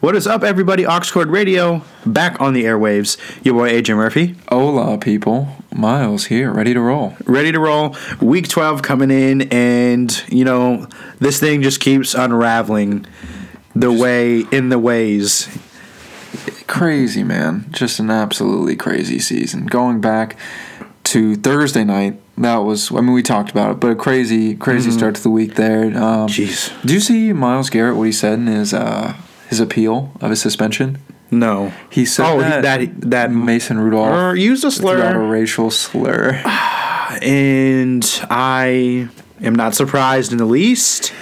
[0.00, 0.82] What is up, everybody?
[0.84, 3.16] Oxcord Radio back on the airwaves.
[3.44, 5.48] Your boy AJ Murphy, Hola, people.
[5.74, 7.16] Miles here, ready to roll.
[7.24, 7.96] ready to roll.
[8.20, 10.86] Week 12 coming in, and you know,
[11.20, 13.06] this thing just keeps unraveling
[13.74, 15.48] the way in the ways.
[16.66, 17.66] Crazy, man.
[17.70, 19.66] Just an absolutely crazy season.
[19.66, 20.36] Going back
[21.04, 24.90] to Thursday night, that was, I mean, we talked about it, but a crazy, crazy
[24.90, 25.84] start to the week there.
[25.86, 26.72] Um, Jeez.
[26.84, 29.14] Do you see Myles Garrett, what he said in his, uh,
[29.54, 30.98] his appeal of his suspension?
[31.30, 31.72] No.
[31.90, 36.32] He said Oh, that, that- that- Mason Rudolph used a slur, a racial slur.
[37.22, 39.08] and I
[39.40, 41.12] am not surprised in the least.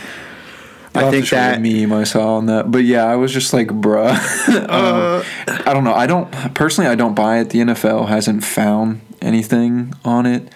[0.95, 4.13] I think that me myself on that, but yeah, I was just like, bruh.
[4.69, 5.23] um,
[5.67, 5.95] I don't know.
[5.95, 6.91] I don't personally.
[6.91, 7.49] I don't buy it.
[7.51, 10.53] The NFL hasn't found anything on it.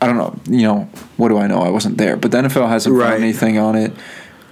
[0.00, 0.38] I don't know.
[0.48, 1.60] You know, what do I know?
[1.60, 3.10] I wasn't there, but the NFL hasn't Right.
[3.10, 3.92] found anything on it.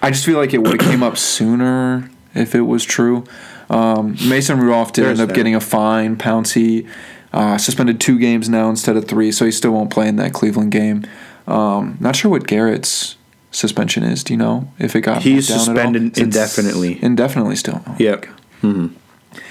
[0.03, 3.25] I just feel like it would have came up sooner if it was true.
[3.71, 5.35] Um, Mason Rudolph did There's end up that.
[5.37, 6.17] getting a fine.
[6.17, 6.89] Pouncey
[7.33, 10.33] uh, suspended two games now instead of three, so he still won't play in that
[10.33, 11.05] Cleveland game.
[11.47, 13.17] Um, not sure what Garrett's
[13.51, 14.23] suspension is.
[14.25, 15.93] Do you know if it got He's knocked down at all?
[16.03, 17.03] suspended indefinitely.
[17.03, 17.83] Indefinitely still.
[17.87, 18.27] Oh, Yep.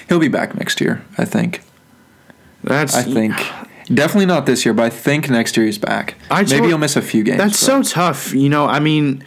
[0.10, 1.04] He'll be back next year.
[1.18, 1.62] I think.
[2.64, 3.34] That's I think.
[3.94, 6.16] Definitely not this year, but I think next year he's back.
[6.32, 7.38] I Maybe he'll miss a few games.
[7.38, 8.34] That's so tough.
[8.34, 9.24] You know, I mean,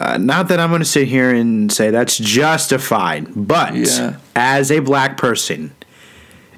[0.00, 4.16] uh, not that I'm going to sit here and say that's justified, but Yeah.
[4.34, 5.72] as a black person,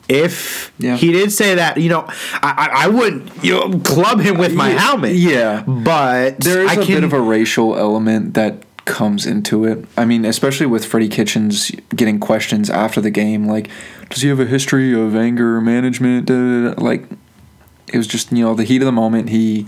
[0.08, 0.96] if Yeah.
[0.96, 2.04] he did say that, you know,
[2.42, 5.14] I, I, I wouldn't you know, club him with my Yeah, helmet.
[5.16, 5.62] yeah.
[5.66, 9.84] but There is I a can, bit of a racial element that comes into it.
[9.98, 13.68] I mean, especially with Freddie Kitchens getting questions after the game, like,
[14.08, 16.24] does he have a history of anger management?
[16.26, 16.82] Da, da, da.
[16.82, 17.04] Like,
[17.92, 19.28] it was just you know the heat of the moment.
[19.28, 19.66] He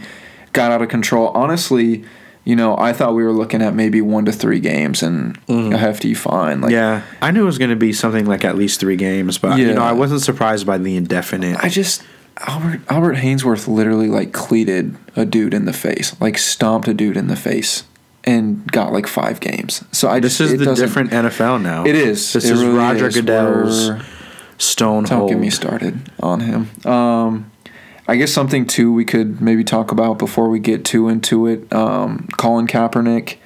[0.54, 1.28] got out of control.
[1.34, 2.02] Honestly,
[2.50, 5.78] you know, I thought we were looking at maybe one to three games and a
[5.78, 6.60] hefty fine.
[6.60, 9.38] Like, yeah, I knew it was going to be something like at least three games,
[9.38, 11.62] but you know, I wasn't surprised by the indefinite.
[11.62, 12.02] I just
[12.38, 17.16] Albert Albert Haynesworth literally like cleated a dude in the face, like stomped a dude
[17.16, 17.84] in the face,
[18.24, 19.84] and got like five games.
[19.92, 21.86] So I this just is the different NFL now.
[21.86, 22.32] It is.
[22.32, 23.14] This It is really Roger is.
[23.14, 23.90] Goodell's
[24.58, 26.68] stone Don't get me started on him.
[26.84, 27.49] Um,
[28.10, 31.72] I guess something too we could maybe talk about before we get too into it.
[31.72, 33.36] Um, Colin Kaepernick.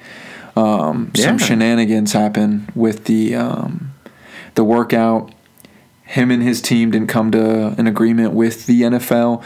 [0.55, 3.93] Um, Some shenanigans happened with the um,
[4.55, 5.31] the workout.
[6.05, 9.43] Him and his team didn't come to an agreement with the NFL,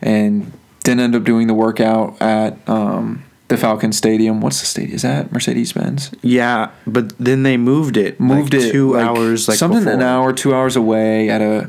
[0.00, 0.50] and
[0.82, 4.40] didn't end up doing the workout at um, the Falcon Stadium.
[4.40, 4.94] What's the stadium?
[4.94, 6.10] Is that Mercedes Benz?
[6.22, 8.18] Yeah, but then they moved it.
[8.18, 9.92] moved like, it two like, hours, like something before.
[9.92, 11.68] an hour, two hours away at a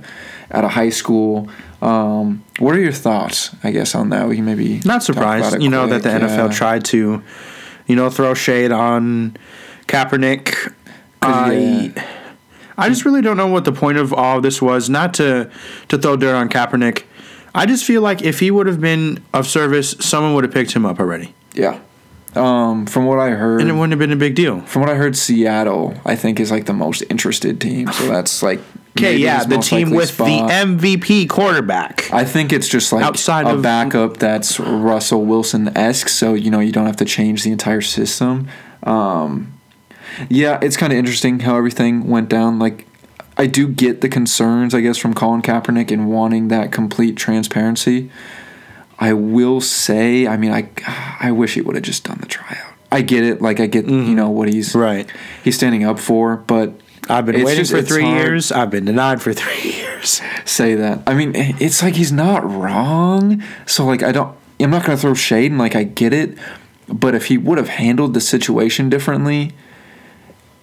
[0.50, 1.50] at a high school.
[1.86, 3.56] Um, what are your thoughts?
[3.64, 6.56] I guess on that we can maybe Not surprised, you know, that the NFL yeah.
[6.58, 7.22] tried to,
[7.86, 9.38] you know, throw shade on
[9.88, 10.74] Kaepernick.
[11.22, 11.54] I,
[11.96, 12.06] yeah.
[12.76, 14.90] I just really don't know what the point of all this was.
[14.90, 15.52] Not to
[15.90, 17.04] to throw dirt on Kaepernick.
[17.54, 20.74] I just feel like if he would have been of service, someone would have picked
[20.74, 21.80] him up already, Yeah.
[22.36, 24.60] Um, from what I heard, and it wouldn't have been a big deal.
[24.62, 27.90] from what I heard, Seattle I think is like the most interested team.
[27.94, 28.60] So that's like
[28.98, 30.28] Okay, yeah, the team with spot.
[30.48, 32.10] the MVP quarterback.
[32.14, 36.50] I think it's just like Outside a of- backup that's Russell Wilson esque, so you
[36.50, 38.48] know you don't have to change the entire system.
[38.84, 39.52] Um,
[40.30, 42.58] yeah, it's kind of interesting how everything went down.
[42.58, 42.88] Like,
[43.38, 48.10] I do get the concerns, I guess, from Colin Kaepernick and wanting that complete transparency.
[48.98, 50.70] I will say, I mean, I
[51.20, 52.72] I wish he would have just done the tryout.
[52.94, 55.06] I get it, like I get you know what he's Right.
[55.44, 56.80] he's standing up for, but
[57.10, 58.18] I've been It's waiting just- for three hard.
[58.18, 58.52] years.
[58.52, 60.22] I've been denied for three years.
[60.46, 61.02] say that.
[61.08, 63.44] I mean, it's like he's not wrong.
[63.66, 66.38] So like I don't I'm not going to throw shade and like I get it,
[66.88, 69.52] but if he would have handled the situation differently,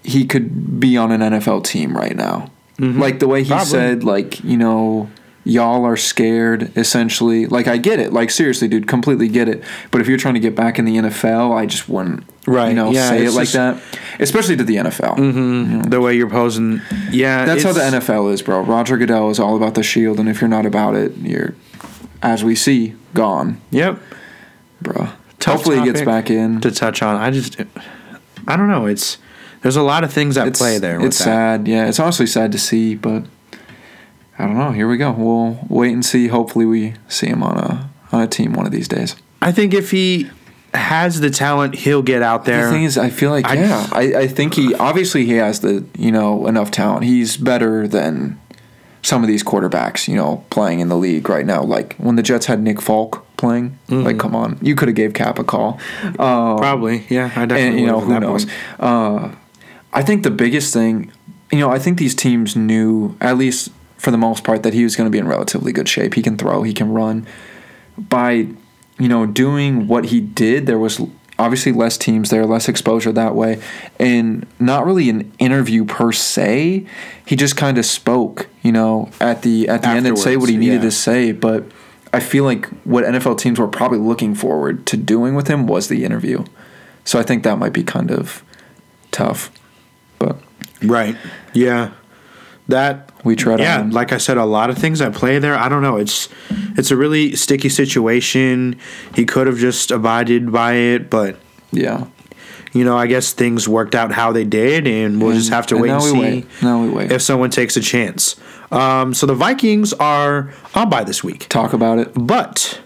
[0.03, 2.51] he could be on an NFL team right now.
[2.79, 3.01] Mm-hmm.
[3.01, 3.67] Like the way he Probably.
[3.67, 5.09] said like, you know,
[5.45, 7.47] y'all are scared essentially.
[7.47, 8.13] Like I get it.
[8.13, 9.63] Like seriously, dude, completely get it.
[9.91, 12.75] But if you're trying to get back in the NFL, I just wouldn't Right, you
[12.75, 13.81] know, yeah, say it like just- that.
[14.19, 15.17] Especially to the NFL.
[15.17, 15.81] Mm-hmm.
[15.83, 16.81] The way you're posing,
[17.13, 18.61] yeah, That's how the NFL is, bro.
[18.63, 21.55] Roger Goodell is all about the shield, and if you're not about it, you're,
[22.21, 24.01] as we see, gone, Yep.
[24.81, 25.09] bro.
[25.39, 26.61] Tough Hopefully he gets back in.
[26.63, 27.15] to touch on.
[27.17, 27.61] I just,
[28.49, 28.87] I don't know.
[28.87, 29.19] It's
[29.63, 30.99] there's a lot of things at It's play there.
[30.99, 31.25] With It's that.
[31.25, 31.69] sad.
[31.69, 33.23] Yeah, it's honestly sad to see, but
[34.43, 34.73] I don't know.
[34.73, 35.13] Here we go.
[35.13, 36.27] We'll wait and see.
[36.29, 39.15] Hopefully we see him on a on a team one of these days.
[39.41, 40.31] I think if he
[40.75, 42.67] has the talent, he'll get out there.
[42.67, 45.61] The thing is, I feel like I- yeah, I, I think he obviously he has
[45.61, 47.05] the you know enough talent.
[47.05, 48.39] He's better than
[49.05, 51.63] some of these quarterbacks you know playing in the league right now.
[51.63, 54.03] Like when the Jets had Nick Falk playing, Mm-hmm.
[54.05, 55.79] like come on, you could have gave Cap a call.
[56.05, 57.27] Um, Probably, yeah.
[57.37, 58.47] I definitely and you know who knows.
[58.81, 59.35] Uh,
[59.93, 61.13] I think the biggest thing,
[61.51, 63.71] you know, I think these teams knew at least
[64.03, 66.15] for the most part that he was going to be in relatively good shape.
[66.15, 67.25] He can throw, he can run.
[67.97, 68.49] By
[68.99, 71.01] you know doing what he did, there was
[71.39, 73.63] obviously less teams there, less exposure that way,
[74.01, 76.85] and not really an interview per se.
[77.25, 80.49] He just kind of spoke, you know, at the at the end and say what
[80.49, 80.81] he needed yeah.
[80.83, 81.31] to say.
[81.31, 81.65] But
[82.13, 85.87] I feel like what NFL teams were probably looking forward to doing with him was
[85.87, 86.45] the interview.
[87.05, 88.43] So I think that might be kind of
[89.13, 89.53] tough.
[90.19, 90.39] But
[90.83, 91.17] Right.
[91.53, 91.93] Yeah.
[92.73, 93.91] That We tread yeah, on.
[93.91, 95.55] like I said, a lot of things at play there.
[95.55, 95.97] I don't know.
[95.97, 96.29] It's
[96.77, 98.79] it's a really sticky situation.
[99.15, 101.37] He could have just abided by it, but
[101.71, 102.07] yeah,
[102.73, 105.75] you know, I guess things worked out how they did, and we'll just have to
[105.77, 106.47] and wait and see wait.
[106.63, 107.13] Now we wait.
[107.13, 108.37] if someone takes a chance.
[108.71, 112.11] Um, so the Vikings are on by this week, talk about it.
[112.15, 112.81] but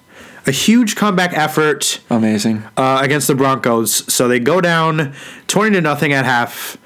[0.47, 2.65] a huge comeback effort Amazing.
[2.77, 4.13] uh, against the Broncos.
[4.13, 5.15] So they go down
[5.47, 6.77] twenty to nothing at half.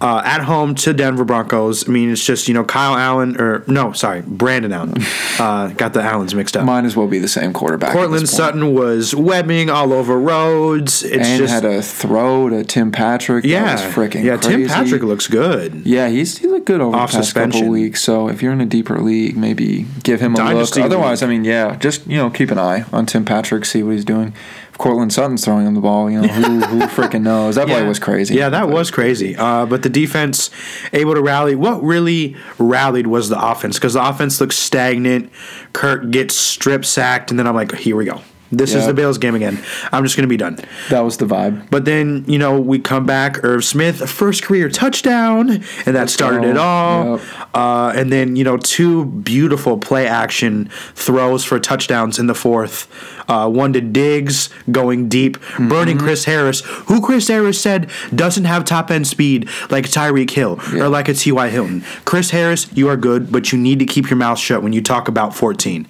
[0.00, 1.88] Uh, at home to Denver Broncos.
[1.88, 4.94] I mean, it's just you know Kyle Allen or no, sorry, Brandon Allen.
[5.38, 6.64] Uh, got the Allens mixed up.
[6.64, 7.92] Might as well be the same quarterback.
[7.92, 8.26] Courtland.
[8.26, 11.02] Sutton was webbing all over Rhodes.
[11.02, 13.44] It's and just had a throw to Tim Patrick.
[13.44, 14.38] yeah, freaking yeah.
[14.38, 14.66] crazy.
[14.66, 15.84] Tim Patrick looks good.
[15.84, 17.60] Yeah, he's he looked good over Off the past suspension.
[17.60, 18.02] couple weeks.
[18.02, 20.86] So if you're in a deeper league, maybe give him a Dynasty look.
[20.86, 21.28] Otherwise, league.
[21.28, 24.06] I mean, yeah, just you know keep an eye on Tim Patrick, see what he's
[24.06, 24.32] doing.
[24.78, 27.54] Courtland Sutton's throwing him the ball, you know who who freaking knows?
[27.56, 28.34] That play was crazy.
[28.34, 29.36] Yeah, that was crazy.
[29.36, 30.50] Uh, but the defense
[30.92, 31.54] able to rally.
[31.54, 35.30] What really rallied was the offense because the offense looks stagnant.
[35.72, 38.20] Kirk gets strip sacked, and then I'm like, here we go.
[38.52, 39.62] This is the Bills game again.
[39.92, 40.58] I'm just gonna be done.
[40.90, 41.68] that was the vibe.
[41.70, 43.42] But then, you know, we come back.
[43.44, 45.50] Irv Smith, first career touchdown,
[45.84, 47.18] and that started it all.
[47.18, 47.26] Yep.
[47.54, 52.86] Uh, and then, you know, two beautiful play action throws for touchdowns in the fourth.
[53.28, 55.68] Uh, one to Diggs going deep, Mm-hmm.
[55.68, 60.60] burning Chris Harris, who Chris Harris said doesn't have top end speed like Tyreek Hill
[60.74, 61.48] or like a T.Y.
[61.48, 61.82] Hilton.
[62.04, 64.80] Chris Harris, you are good, but you need to keep your mouth shut when you
[64.82, 65.86] talk about 14.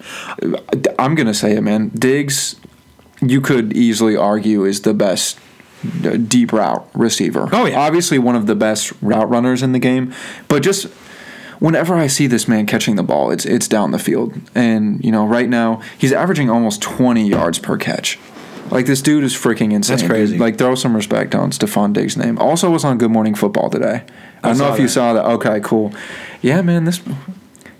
[0.98, 1.88] I'm gonna say it, man.
[1.88, 2.55] Diggs,
[3.20, 5.38] you could easily argue is the best
[6.04, 7.48] uh, deep route receiver.
[7.52, 7.78] Oh, yeah.
[7.78, 10.12] obviously one of the best route runners in the game.
[10.48, 10.86] But just
[11.58, 15.12] whenever I see this man catching the ball, it's it's down the field, and you
[15.12, 18.18] know right now he's averaging almost 20 yards per catch.
[18.70, 19.98] Like this dude is freaking insane.
[19.98, 20.38] That's crazy.
[20.38, 22.38] Like throw some respect on Stefon Diggs' name.
[22.38, 24.02] Also was on Good Morning Football today.
[24.42, 25.24] I don't know if you saw that.
[25.24, 25.92] Okay, cool.
[26.42, 27.00] Yeah, man, this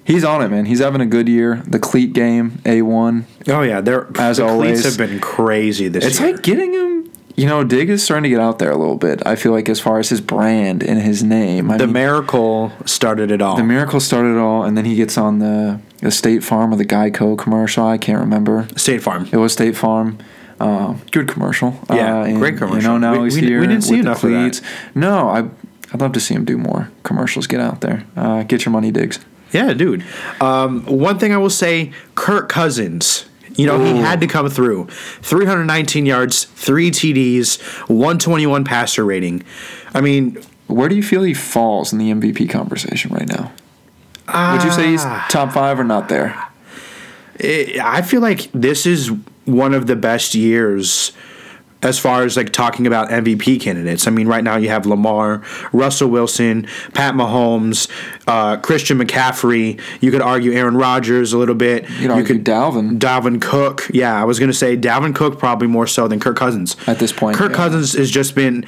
[0.06, 0.64] he's on it, man.
[0.64, 1.62] He's having a good year.
[1.66, 3.26] The cleat game, a one.
[3.48, 3.80] Oh, yeah.
[3.82, 4.80] They're, As the always.
[4.82, 6.32] cleats have been crazy this It's year.
[6.32, 7.10] like getting him.
[7.36, 9.22] You know, Dig is starting to get out there a little bit.
[9.26, 12.72] I feel like as far as his brand and his name, I the mean, miracle
[12.86, 13.56] started it all.
[13.58, 16.76] the miracle started it all, and then he gets on the, the State Farm or
[16.76, 17.86] the Geico commercial.
[17.86, 18.66] I can't remember.
[18.76, 19.28] State Farm.
[19.32, 20.16] It was State Farm.
[20.58, 21.78] Uh, good commercial.
[21.90, 22.78] Yeah, uh, and, great commercial.
[22.80, 23.60] You know, now We- he's we- here.
[23.60, 24.52] we didn't see enough of that.
[24.52, 24.62] cleats.
[24.94, 25.44] No, I.
[25.92, 27.46] I'd love to see him do more commercials.
[27.46, 28.04] Get out there.
[28.16, 29.18] Uh, get your money, Diggs.
[29.52, 30.04] Yeah, dude.
[30.40, 33.26] Um, one thing I will say, Kirk Cousins.
[33.54, 34.86] You know, he had to come through.
[34.88, 37.58] 319 yards, three TDs,
[37.88, 39.42] 121 passer rating.
[39.94, 43.52] I mean, Where do you feel he falls in the MVP conversation right now?
[44.56, 45.24] Would you say he's Ah.
[45.30, 46.36] top five or not there?
[47.38, 49.12] it, I feel like this is
[49.44, 51.12] one of the best years
[51.82, 54.06] as far as like talking about MVP candidates.
[54.06, 55.42] I mean, right now you have Lamar,
[55.72, 57.90] Russell Wilson, Pat Mahomes,
[58.26, 59.80] uh, Christian McCaffrey.
[60.00, 61.88] You could argue Aaron Rodgers a little bit.
[62.00, 62.98] You know, could Dalvin.
[62.98, 63.88] Dalvin Cook.
[63.92, 66.76] Yeah, I was going to say Dalvin Cook probably more so than Kirk Cousins.
[66.86, 67.56] At this point, Kirk yeah.
[67.56, 68.64] Cousins has just been,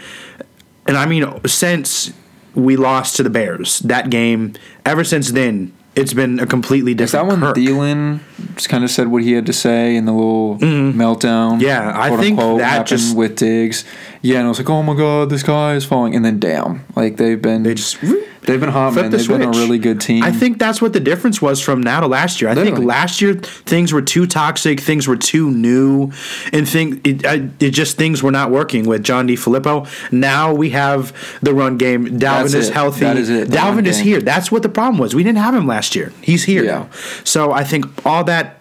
[0.87, 2.13] and I mean, since
[2.55, 7.09] we lost to the Bears, that game, ever since then, it's been a completely different.
[7.09, 7.57] Is that when Kirk.
[7.57, 8.21] Thielen
[8.55, 11.53] just kind of said what he had to say in the little meltdown?
[11.55, 11.61] Mm-hmm.
[11.63, 13.85] Yeah, I think unquote, that just- with Diggs.
[14.23, 16.85] Yeah, and I was like, oh my god, this guy is falling, and then damn,
[16.97, 19.11] like they've been They just they've been hot, flip man.
[19.11, 20.23] the They've been a really good team.
[20.23, 22.51] I think that's what the difference was from now to last year.
[22.51, 26.13] I think last year things were too toxic, things were too new,
[26.53, 29.87] and think it, I, it just things were not working with John DeFilippo.
[30.13, 32.07] Now we have the run game.
[32.07, 32.75] Dalvin That's is it.
[32.75, 33.01] healthy.
[33.01, 33.49] That is it.
[33.49, 34.07] Dalvin is game.
[34.07, 34.21] here.
[34.21, 35.15] That's what the problem was.
[35.15, 36.13] We didn't have him last year.
[36.23, 36.71] He's here Yeah.
[36.79, 36.89] now.
[37.25, 38.55] So I think all that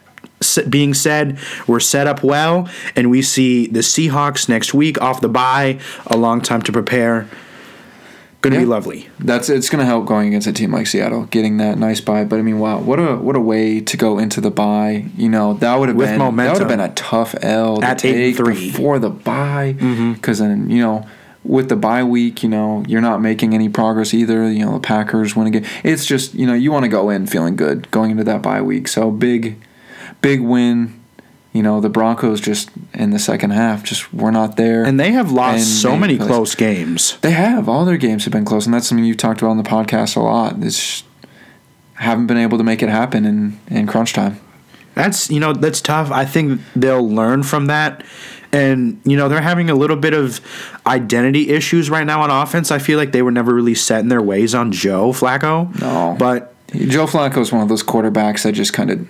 [0.70, 5.30] being said, we're set up well, and we see the Seahawks next week off the
[5.30, 5.80] bye.
[6.08, 7.28] A long time to prepare.
[8.50, 8.66] Going to Yeah.
[8.66, 9.10] be lovely.
[9.20, 12.24] that's it's going to help going against a team like Seattle, getting that nice bye.
[12.24, 15.06] But I mean, wow, what a what a way to go into the bye.
[15.18, 18.00] You know, that would have With been that would have been a tough L At
[18.00, 18.46] to eight take.
[18.46, 18.54] Mm-hmm.
[18.54, 19.74] before the bye,
[20.14, 21.06] because then you know.
[21.44, 24.52] With the bye week, you know, you're not making any progress either.
[24.52, 25.66] You know, the Packers win again.
[25.82, 28.62] It's just, you know, you want to go in feeling good going into that bye
[28.62, 28.90] week.
[28.90, 29.56] So big,
[30.22, 30.97] big win.
[31.58, 34.84] You know, the Broncos just in the second half just were not there.
[34.86, 37.18] And they have lost so many played- close games.
[37.22, 37.68] They have.
[37.68, 40.16] All their games have been close, and that's something you've talked about on the podcast
[40.16, 40.56] a lot.
[40.64, 41.04] It's
[41.96, 44.40] haven't been able to make it happen in, in crunch time.
[44.94, 46.12] That's you know that's tough.
[46.12, 48.04] I think they'll learn from that,
[48.52, 50.40] and you know they're having a little bit of
[50.86, 52.72] identity issues right now on offense.
[52.72, 55.70] I feel like they were never really set in their ways on Joe Flacco.
[55.82, 56.16] No.
[56.20, 59.08] but Joe Flacco is one of those quarterbacks that just kind of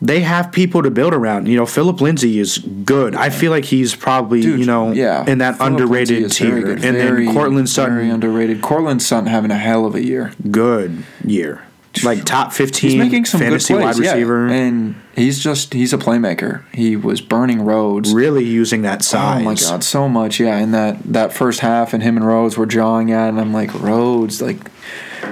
[0.00, 1.46] they have people to build around.
[1.48, 3.14] You know, Phillip Lindsay is good.
[3.14, 6.60] I feel like he's probably Dude, you know yeah, in that Phillip underrated very tier,
[6.62, 6.84] good.
[6.84, 8.62] and Very- then Courtland Sutton, very underrated.
[8.62, 10.32] Courtland Sutton having a hell of a year.
[10.50, 11.62] good year,
[12.04, 14.46] like top fifteen He's making some fantasy wide receiver.
[14.48, 14.54] yeah.
[14.54, 16.62] and he's just he's a playmaker.
[16.72, 18.12] He was burning Rhodes.
[18.14, 19.42] really using that size.
[19.42, 20.56] Oh my god, so much, yeah.
[20.56, 23.74] And that that first half, and him and Rhodes were jawing at, and I'm like,
[23.74, 24.58] Rhodes, like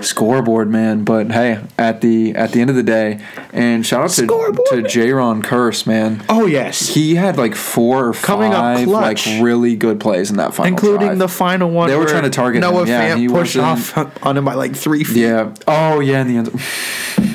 [0.03, 1.05] scoreboard man.
[1.05, 3.21] But hey, at the at the end of the day,
[3.53, 4.83] and shout out to Scoreboard to.
[4.83, 6.23] Jayron Kearse, man.
[6.29, 10.37] Oh yes, He had like four or Coming up five like really good plays in
[10.37, 11.19] that final, including drive.
[11.19, 11.89] the final one.
[11.89, 12.89] They were trying to target Noah him.
[12.89, 15.19] Yeah, Fant he pushed off on him by like three feet.
[15.23, 15.55] yeah.
[15.67, 17.26] Oh yeah, in the end.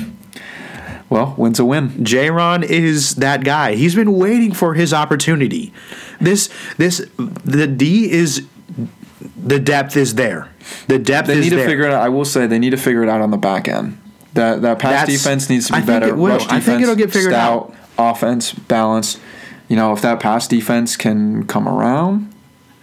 [1.12, 2.04] Well, win's a win.
[2.04, 3.74] J-Ron is that guy.
[3.74, 5.72] He's been waiting for his opportunity.
[6.20, 8.46] This this the D is
[9.36, 10.48] the depth is there.
[10.88, 11.66] The depth They is need to there.
[11.68, 12.02] figure it out.
[12.02, 13.98] I will say they need to figure it out on the back end.
[14.34, 16.08] That that pass That's- defense needs to be I think better.
[16.08, 16.28] it will.
[16.38, 19.18] Rush I think it'll get figured stout, Offense balanced.
[19.68, 22.28] You know, if that pass defense can come around,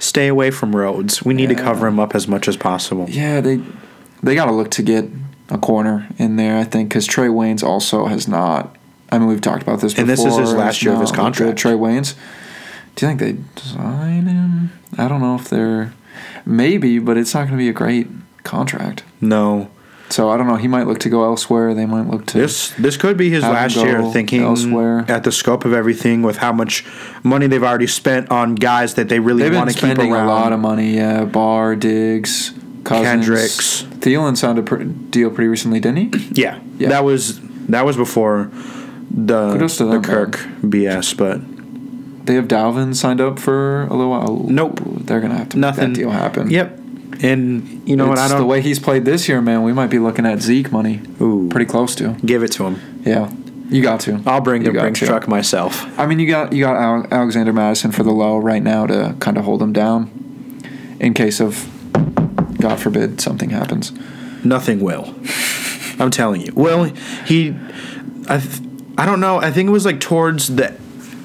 [0.02, 1.24] Stay away from Rhodes.
[1.26, 3.06] We need to cover him up as much as possible.
[3.10, 3.60] yeah, they
[4.24, 5.10] they got to look to get
[5.50, 6.58] a corner in there.
[6.58, 8.76] I think because Trae Waynes also has not.
[9.12, 9.94] I mean, we've talked about this.
[9.94, 10.02] before.
[10.04, 11.58] And this is his last year of his contract.
[11.58, 12.16] Trae Waynes.
[12.96, 14.72] Do you think they sign him?
[14.98, 15.94] I don't know if they're
[16.46, 18.08] maybe, but it's not going to be a great
[18.44, 19.04] contract.
[19.22, 19.70] No.
[20.10, 20.56] So I don't know.
[20.56, 21.74] He might look to go elsewhere.
[21.76, 22.38] They might look to.
[22.40, 25.06] This this could be his last year thinking elsewhere.
[25.08, 26.84] at the scope of everything with how much
[27.24, 30.26] money they've already spent on guys that they really want to keep around.
[30.26, 30.96] a lot of money.
[30.96, 32.52] Yeah, Barr, Diggs,
[32.84, 33.84] Cousins, Kendricks.
[34.00, 36.42] Thielen signed a pr- deal pretty recently, didn't he?
[36.42, 36.60] Yeah.
[36.78, 36.90] Yeah.
[36.90, 38.50] That was that was before
[39.12, 40.32] the to the them, Kirk
[40.62, 41.42] BS, but
[42.26, 44.46] They have Dalvin signed up for a little while.
[44.48, 44.80] Nope.
[44.86, 46.50] They're gonna have to nothing make that deal happen.
[46.50, 46.78] Yep.
[47.22, 48.18] And you know what?
[48.18, 49.64] I the don't The way he's played this year, man.
[49.64, 51.02] We might be looking at Zeke money.
[51.20, 51.50] Ooh.
[51.50, 52.16] Pretty close to.
[52.26, 53.02] give it to him.
[53.06, 53.30] Yeah,
[53.70, 54.22] you got to.
[54.26, 55.86] I'll bring You the Brinks truck myself.
[56.00, 59.38] I mean, you got you got Alexander Mattison for the low right now to kind
[59.38, 60.10] of hold him down,
[61.00, 61.68] in case of,
[62.60, 63.92] God forbid, something happens.
[64.44, 65.16] Nothing will.
[66.00, 66.52] I'm telling you.
[66.56, 66.86] Well,
[67.26, 67.56] he,
[68.28, 68.62] I, th-
[68.98, 69.38] I don't know.
[69.38, 70.74] I think it was like towards the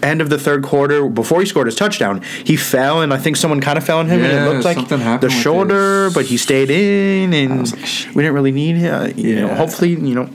[0.02, 2.22] end of the third quarter before he scored his touchdown.
[2.44, 4.88] He fell, and I think someone kind of fell on him, and it looked like
[5.20, 9.12] the shoulder, his- but he stayed in, and like, we didn't really need him.
[9.16, 9.54] You know, Yeah.
[9.56, 10.28] hopefully, you know,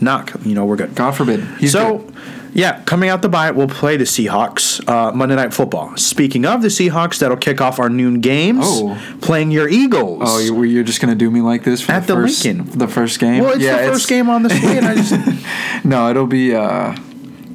[0.00, 0.32] knock.
[0.44, 0.94] You know, we're good.
[0.94, 1.40] God forbid.
[1.58, 2.14] He's so, good.
[2.54, 5.96] Yeah, coming out the bye, we'll play the Seahawks uh, Monday Night Football.
[5.96, 8.60] Speaking of the Seahawks, that'll kick off our noon games.
[8.64, 9.00] Oh.
[9.22, 10.22] playing your Eagles.
[10.26, 12.78] Oh, you, you're just gonna do me like this for At the the first, Lincoln.
[12.78, 13.42] the first game?
[13.42, 14.82] well, it's the first game on the slate.
[14.82, 16.94] I just No, it'll be uh,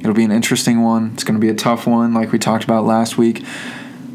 [0.00, 1.12] it'll be an interesting one.
[1.14, 3.44] It's gonna be a tough one, like we talked about last week.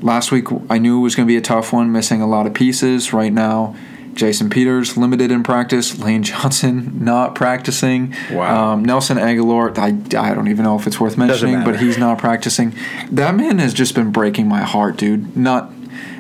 [0.02, 2.54] Last week, I knew it was gonna be a tough one, missing a lot of
[2.54, 3.14] pieces.
[3.14, 3.76] Right now,
[4.14, 5.98] Jason Peters limited in practice.
[5.98, 8.14] Lane Johnson not practicing.
[8.32, 8.74] Wow.
[8.74, 9.88] Um, Nelson Agholor, I,
[10.20, 12.76] I don't even know if it's worth mentioning, but he's not practicing.
[13.12, 15.36] That man has just been breaking my heart, dude.
[15.36, 15.72] Not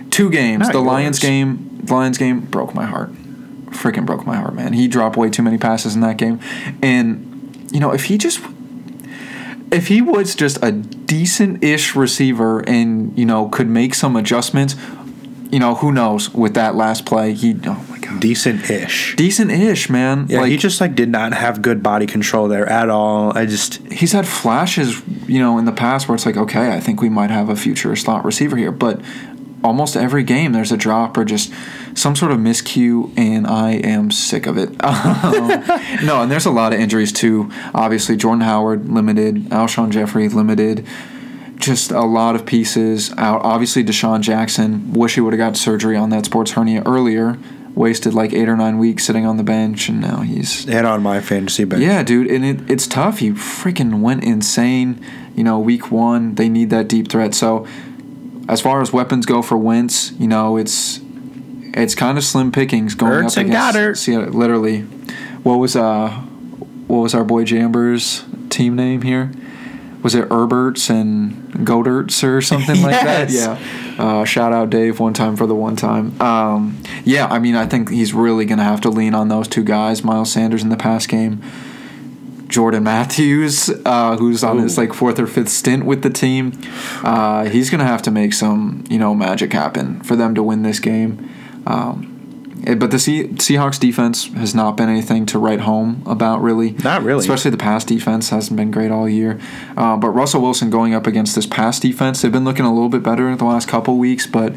[0.10, 0.62] two games.
[0.62, 3.12] Not the Lions game, the Lions game broke my heart.
[3.72, 4.74] Freaking broke my heart, man.
[4.74, 6.40] He dropped way too many passes in that game,
[6.82, 8.40] and you know if he just
[9.72, 14.76] if he was just a decent-ish receiver and you know could make some adjustments,
[15.54, 19.16] you know who knows with that last play he oh my god decent-ish.
[19.16, 22.90] decent-ish man Yeah, like he just like did not have good body control there at
[22.90, 23.38] all.
[23.38, 26.80] I just he's had flashes, you know, in the past where it's like, okay, I
[26.80, 29.00] think we might have a future slot receiver here, but
[29.64, 31.54] almost every game there's a drop or just
[31.96, 34.70] some sort of miscue, and I am sick of it.
[35.24, 35.48] Um,
[36.04, 37.50] no, and there's a lot of injuries too.
[37.74, 40.86] Obviously, Jordan Howard limited, Alshon Jeffery limited.
[41.64, 43.42] Just a lot of pieces out.
[43.44, 44.92] Obviously, DeSean Jackson.
[44.92, 47.38] Wish he would have got surgery on that sports hernia earlier.
[47.74, 51.02] Wasted like eight or nine weeks sitting on the bench, and now he's hit on
[51.02, 51.82] my fantasy bench.
[51.82, 53.20] yeah, dude, and it, it's tough.
[53.20, 55.04] He freaking went insane.
[55.38, 57.34] You know, week one, they need that deep threat.
[57.34, 57.66] So,
[58.50, 61.00] as far as weapons go for Wentz, you know, it's
[61.74, 63.76] it's kind of slim pickings going Ertz up and against.
[63.78, 63.98] Goedert.
[63.98, 64.82] See, literally,
[65.44, 66.10] what was uh,
[66.88, 69.32] what was our boy Jamber's team name here?
[70.04, 73.30] Was it Herberts and Goderts or something like that?
[73.34, 73.58] Yeah.
[73.98, 76.20] Uh, shout out Dave one time for the one time.
[76.22, 79.48] Um, yeah, I mean, I think he's really going to have to lean on those
[79.48, 81.42] two guys, Miles Sanders in the pass game.
[82.48, 86.52] Jordan Matthews, uh, who's on his like fourth or fifth stint with the team.
[87.04, 90.62] Uh, he's gonna have to make some you know magic happen for them to win
[90.62, 91.32] this game.
[91.66, 92.13] Um,
[92.66, 96.72] but the Se- Seahawks defense has not been anything to write home about, really.
[96.72, 97.20] Not really.
[97.20, 99.40] Especially the pass defense hasn't been great all year.
[99.76, 102.90] Uh, but Russell Wilson going up against this pass defense, they've been looking a little
[102.90, 104.54] bit better in the last couple weeks, but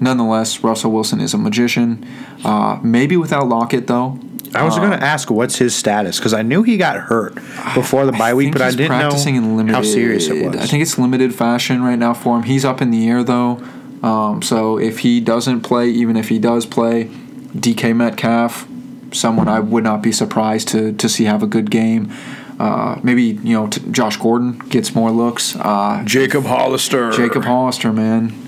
[0.00, 2.06] nonetheless, Russell Wilson is a magician.
[2.44, 4.18] Uh, maybe without Lockett, though.
[4.54, 7.34] I was going to ask what's his status because I knew he got hurt
[7.74, 10.56] before the bye week, but I didn't know limited, how serious it was.
[10.56, 12.44] I think it's limited fashion right now for him.
[12.44, 13.62] He's up in the air though,
[14.02, 17.10] um, so if he doesn't play, even if he does play,
[17.56, 18.66] DK Metcalf,
[19.12, 22.12] someone I would not be surprised to to see have a good game.
[22.58, 25.56] Uh, maybe you know t- Josh Gordon gets more looks.
[25.56, 27.10] Uh, Jacob Hollister.
[27.10, 28.42] Jacob Hollister, man.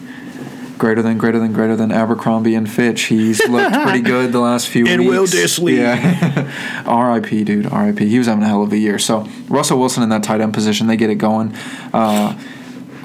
[0.79, 3.03] Greater than, greater than, greater than Abercrombie and Fitch.
[3.07, 5.11] He's looked pretty good the last few And weeks.
[5.11, 5.77] Will Dissly.
[5.77, 6.83] Yeah.
[6.87, 7.43] R.I.P.
[7.43, 7.67] dude.
[7.67, 8.09] R.I.P.
[8.09, 8.97] He was having a hell of a year.
[8.97, 11.53] So Russell Wilson in that tight end position, they get it going.
[11.93, 12.39] Uh,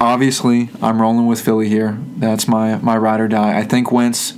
[0.00, 1.98] obviously, I'm rolling with Philly here.
[2.16, 3.58] That's my my ride or die.
[3.58, 4.34] I think Wentz.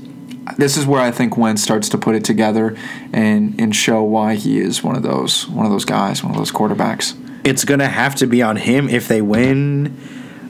[0.56, 2.76] This is where I think Wentz starts to put it together
[3.12, 6.38] and and show why he is one of those one of those guys, one of
[6.38, 7.14] those quarterbacks.
[7.44, 9.96] It's going to have to be on him if they win.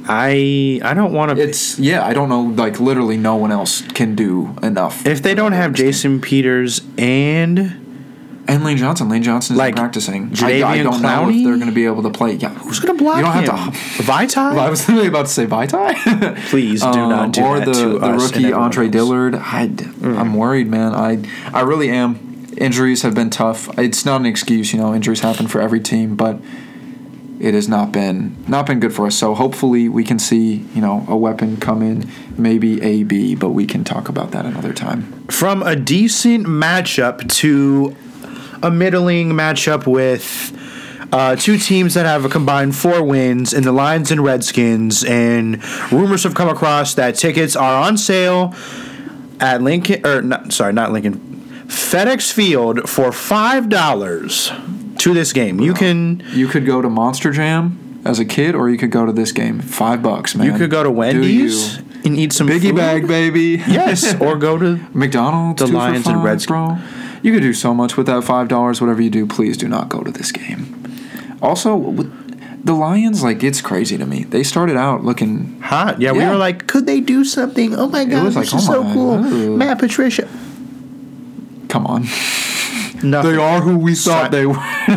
[0.08, 1.42] I I don't want to.
[1.42, 2.42] It's yeah, I don't know.
[2.42, 5.06] Like literally, no one else can do enough.
[5.06, 7.85] If they don't have Jason Peters and
[8.48, 10.30] and Lane Johnson, Lane Johnson is Like, practicing.
[10.42, 12.34] I, I don't know if they're going to be able to play.
[12.34, 13.56] Yeah, who's going to block You don't him?
[13.56, 13.78] have to.
[14.02, 14.54] Vaitai?
[14.54, 16.36] Well, I was literally about to say Vaitai.
[16.48, 18.88] Please do not um, do or that the, to the us rookie Andre.
[18.88, 19.34] Dillard.
[19.34, 20.18] I, mm.
[20.18, 20.94] I'm worried, man.
[20.94, 21.22] I
[21.52, 22.46] I really am.
[22.56, 23.76] Injuries have been tough.
[23.78, 24.94] It's not an excuse, you know.
[24.94, 26.40] Injuries happen for every team, but
[27.38, 29.16] it has not been not been good for us.
[29.16, 33.50] So hopefully we can see you know a weapon come in, maybe A B, but
[33.50, 35.26] we can talk about that another time.
[35.28, 37.94] From a decent matchup to
[38.62, 40.52] a middling matchup with
[41.12, 45.62] uh, two teams that have a combined four wins in the Lions and Redskins, and
[45.92, 48.54] rumors have come across that tickets are on sale
[49.40, 54.50] at Lincoln, or not, sorry, not Lincoln, FedEx Field for five dollars
[54.98, 55.60] to this game.
[55.60, 59.04] You can You could go to Monster Jam as a kid, or you could go
[59.06, 59.60] to this game.
[59.60, 60.46] Five bucks, man.
[60.46, 62.76] you could go to Wendy's and eat some Biggie food.
[62.76, 63.62] bag, baby.
[63.68, 65.60] Yes, or go to McDonald's.
[65.60, 66.80] The Lions and Redskins.
[67.26, 68.80] You could do so much with that five dollars.
[68.80, 70.80] Whatever you do, please do not go to this game.
[71.42, 71.92] Also,
[72.62, 74.22] the Lions, like it's crazy to me.
[74.22, 76.00] They started out looking hot.
[76.00, 77.74] Yeah, we were like, could they do something?
[77.74, 79.24] Oh my god, was this like, is oh so cool.
[79.26, 79.56] ooh.
[79.56, 80.28] Matt Patricia.
[81.68, 82.04] come on.
[83.02, 83.32] Nothing.
[83.32, 84.56] They are who we thought they were.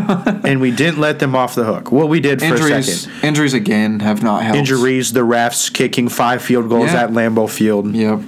[0.46, 1.92] and we didn't let them off the hook.
[1.92, 3.24] Well, we did for a injuries, second.
[3.28, 4.58] injuries again have not helped.
[4.58, 7.04] Injuries, the refs kicking five field goals Yeah.
[7.04, 7.94] at Lambeau Field.
[7.96, 8.20] Yep,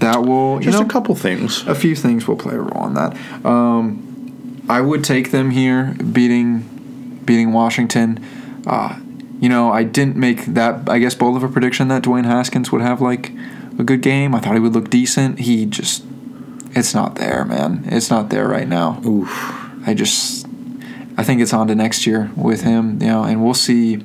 [0.00, 1.66] that will you Just know a couple things.
[1.66, 3.16] a few things will play a role in that.
[3.44, 8.24] Um, I would take them here beating beating Washington.
[8.66, 8.96] Uh,
[9.40, 12.70] you know, I didn't make that I guess bold of a prediction that Dwayne Haskins
[12.72, 13.32] would have like
[13.78, 14.34] a good game.
[14.34, 15.40] I thought he would look decent.
[15.40, 16.02] He just
[16.78, 17.84] it's not there, man.
[17.86, 19.00] It's not there right now.
[19.04, 19.28] Oof.
[19.86, 20.46] I just
[21.16, 23.96] I think it's on to next year with him, you know, and we'll see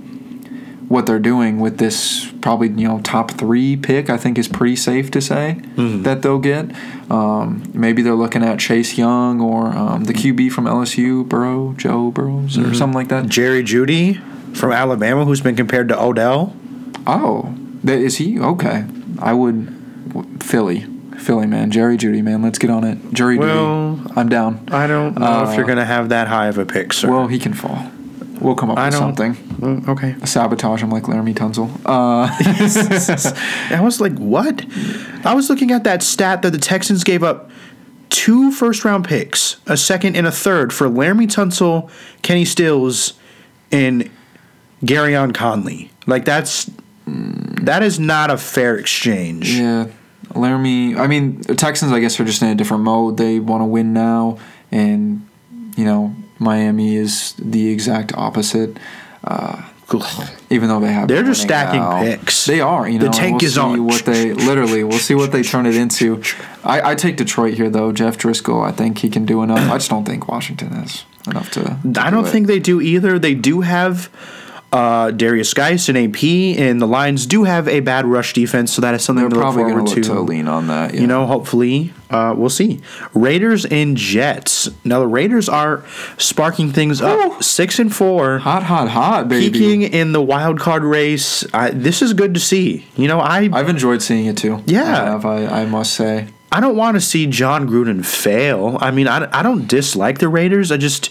[0.90, 4.10] what they're doing with this probably you know top three pick.
[4.10, 5.62] I think is pretty safe to say
[6.04, 6.72] that they'll get.
[7.10, 12.12] Um, maybe they're looking at Chase Young or um, the QB from LSU, Burrow, Joe
[12.12, 13.28] Burrows, or something like that.
[13.28, 14.22] Jerry Jeudy
[14.56, 16.56] from Alabama, who's been compared to Odell.
[17.06, 18.86] Oh, that, is he okay?
[19.20, 19.70] I would
[20.42, 20.86] Philly,
[21.24, 22.42] Philly man, Jerry Jeudy man.
[22.42, 24.12] Let's get on it, Jerry Well, Judy.
[24.16, 24.68] I'm down.
[24.72, 27.10] I don't know Uh, if you're going to have that high of a pick, sir.
[27.10, 27.90] Well, he can fall.
[28.42, 29.38] We'll come up I with something.
[29.88, 30.16] Okay.
[30.26, 31.70] Sabotage him like Laremy Tunsil.
[31.86, 32.28] Uh,
[33.76, 34.66] I was like, what?
[35.26, 37.50] I was looking at that stat that the Texans gave up
[38.10, 41.90] two first round picks, a second and a third for Laremy Tunsil,
[42.22, 43.14] Kenny Stills,
[43.72, 44.10] and
[44.84, 45.90] Gareon Conley.
[46.06, 46.70] Like that's
[47.08, 49.58] that is not a fair exchange.
[49.58, 49.88] yeah,
[50.34, 50.98] Laremy.
[50.98, 51.92] I mean, the Texans.
[51.92, 53.18] I guess are just in a different mode.
[53.18, 54.38] They want to win now,
[54.72, 55.28] and
[55.76, 58.78] you know, Miami is the exact opposite.
[59.24, 59.70] Uh,
[60.50, 62.02] even though they have, They're just stacking now.
[62.02, 62.46] picks.
[62.46, 62.90] They are.
[62.90, 63.86] You know, The tank we'll is on.
[63.86, 66.22] What they literally, we'll see what they turn it into.
[66.64, 67.92] I, I take Detroit here though.
[67.92, 68.66] Jeff Driskel.
[68.66, 69.60] I think he can do enough.
[69.70, 71.64] I just don't think Washington is enough to.
[71.64, 72.30] to I do don't it.
[72.32, 73.20] think they do either.
[73.20, 74.10] They do have
[74.74, 76.24] uh, Derrius Guice and AP,
[76.60, 79.36] and the Lions do have a bad rush defense, so that is something they're to
[79.36, 80.14] look probably forward going to to.
[80.14, 80.96] look to lean on that.
[80.96, 81.02] Yeah.
[81.02, 82.82] You know, hopefully, uh, we'll see.
[83.14, 84.70] Raiders and Jets.
[84.84, 85.86] Now the Raiders are
[86.18, 89.52] sparking things up, six and four, hot, hot, hot, baby.
[89.52, 91.46] peaking in the wild card race.
[91.54, 92.88] I, this is good to see.
[92.98, 94.64] You know, I I've enjoyed seeing it too.
[94.66, 94.84] Yeah.
[94.84, 95.26] I have.
[95.26, 96.30] I, I must say.
[96.52, 98.78] I don't want to see Jon Gruden fail.
[98.80, 100.72] I mean, I, I don't dislike the Raiders.
[100.72, 101.10] I just,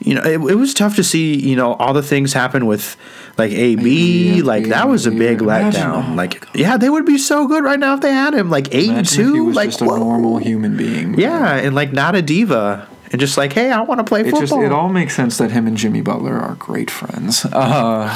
[0.00, 2.96] you know, it, it was tough to see, you know, all the things happen with
[3.36, 4.42] like AB.
[4.42, 6.14] Like that was a big Imagine- letdown.
[6.16, 8.48] Like, yeah, they would be so good right now if they had him.
[8.50, 9.96] Like eight and Imagine if he two, like just a whoa.
[9.98, 11.18] normal human being.
[11.18, 14.24] Yeah, and like not a diva, and just like, hey, I want to play It
[14.30, 14.40] football.
[14.40, 17.44] just it all makes sense that him and Jimmy Butler are great friends.
[17.44, 18.14] Uh,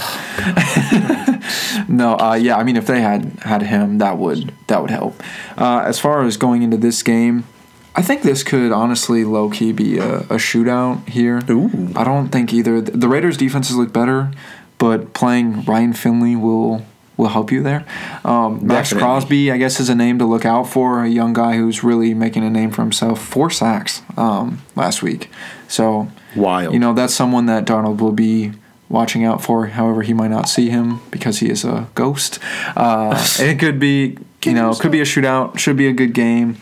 [1.89, 5.21] no, uh, yeah, I mean if they had had him, that would that would help.
[5.57, 7.45] Uh, as far as going into this game,
[7.95, 11.43] I think this could honestly low key be a, a shootout here.
[11.51, 11.93] Ooh.
[11.95, 12.81] I don't think either.
[12.81, 14.31] The Raiders' defenses look better,
[14.79, 16.85] but playing Ryan Finley will
[17.17, 17.85] will help you there.
[18.25, 19.01] Um, Max Definitely.
[19.01, 21.05] Crosby, I guess, is a name to look out for.
[21.05, 23.23] A young guy who's really making a name for himself.
[23.23, 25.31] Four sacks um, last week,
[25.69, 26.73] so Wild.
[26.73, 28.53] you know that's someone that Darnold will be
[28.89, 29.67] watching out for.
[29.67, 32.39] However, he might not see him because he is a ghost.
[32.75, 35.59] Uh, it could be, you know, could be a shootout.
[35.59, 36.57] Should be a good game.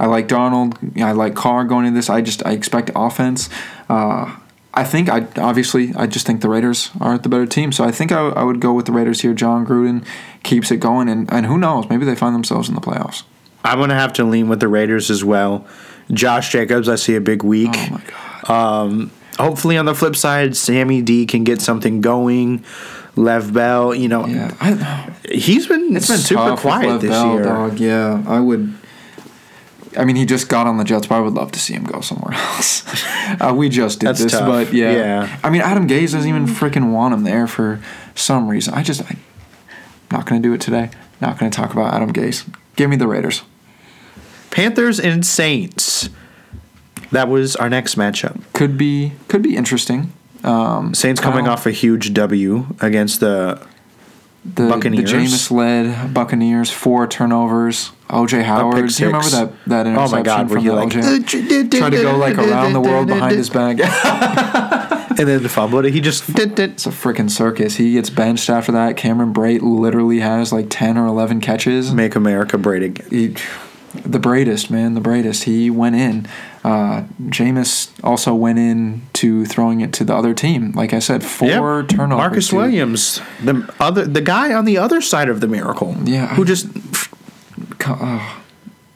[0.00, 1.00] I like Darnold.
[1.00, 2.08] I like Carr going into this.
[2.08, 3.50] I just I expect offense.
[3.88, 4.34] Uh,
[4.72, 7.70] I think I obviously I just think the Raiders are the better team.
[7.70, 9.34] So I think I, I would go with the Raiders here.
[9.34, 10.06] Jon Gruden
[10.42, 11.88] keeps it going, and, and who knows?
[11.90, 13.24] Maybe they find themselves in the playoffs.
[13.62, 15.66] I'm gonna have to lean with the Raiders as well.
[16.10, 17.70] Josh Jacobs, I see a big week.
[17.74, 18.02] Oh my
[18.48, 19.10] god.
[19.38, 22.64] Hopefully, on the flip side, Sammy D can get something going.
[23.16, 27.42] Lev Bell, you know, Yeah, I, he's been, It's been super quiet this Bell, year.
[27.44, 27.78] Dog.
[27.80, 28.72] Yeah, I would.
[29.96, 31.84] I mean, he just got on the Jets, but I would love to see him
[31.84, 32.84] go somewhere else.
[33.40, 34.46] uh, we just did That's this, tough.
[34.46, 34.92] but yeah.
[34.92, 35.38] Yeah.
[35.42, 37.80] I mean, Adam Gase doesn't even freaking want him there for
[38.14, 38.74] some reason.
[38.74, 39.18] I just, I'm
[40.10, 40.90] not gonna do it today.
[41.20, 42.46] Not gonna talk about Adam Gase.
[42.76, 43.42] Give me the Raiders.
[44.50, 46.08] Panthers and Saints.
[47.12, 48.40] That was our next matchup.
[48.52, 50.12] Could be, could be interesting.
[50.44, 53.60] Um, Saints coming off a huge W against the
[54.44, 55.10] the Buccaneers.
[55.10, 57.90] the Jameis led Buccaneers, four turnovers.
[58.10, 58.88] OJ Howard.
[58.88, 61.70] Do you remember that that Oh my God, from the like OJ?
[61.70, 63.78] Tried to go like around the world behind his back.
[65.18, 65.92] and then fumbled it.
[65.92, 67.76] He just It's a freaking circus.
[67.76, 68.96] He gets benched after that.
[68.96, 71.92] Cameron Brate literally has like 10 or 11 catches.
[71.92, 73.06] make America great again.
[73.10, 73.28] He,
[73.92, 75.44] the Braidest, man, the Braidest.
[75.44, 76.26] He went in.
[76.62, 80.72] Uh, Jameis also went in to throwing it to the other team.
[80.72, 81.88] Like I said, four Yep.
[81.88, 82.16] turnovers.
[82.18, 82.56] Marcus dude.
[82.58, 85.96] Williams, the other, the guy on the other side of the miracle.
[86.04, 86.28] Yeah.
[86.34, 86.68] who just
[87.86, 88.42] oh,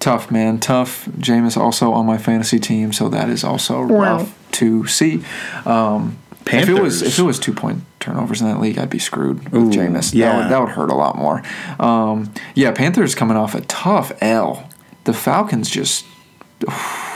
[0.00, 0.58] tough, man.
[0.58, 1.06] Tough.
[1.06, 5.24] Jameis also on my fantasy team, so that is also rough to see.
[5.64, 7.02] Um, if it was Panthers.
[7.02, 10.10] if it was two point turnovers in that league, I'd be screwed with Ooh, Jameis.
[10.10, 10.36] That yeah.
[10.36, 11.42] would, that would hurt a lot more.
[11.78, 14.68] Um, yeah, Panthers coming off a tough L.
[15.04, 16.04] The Falcons just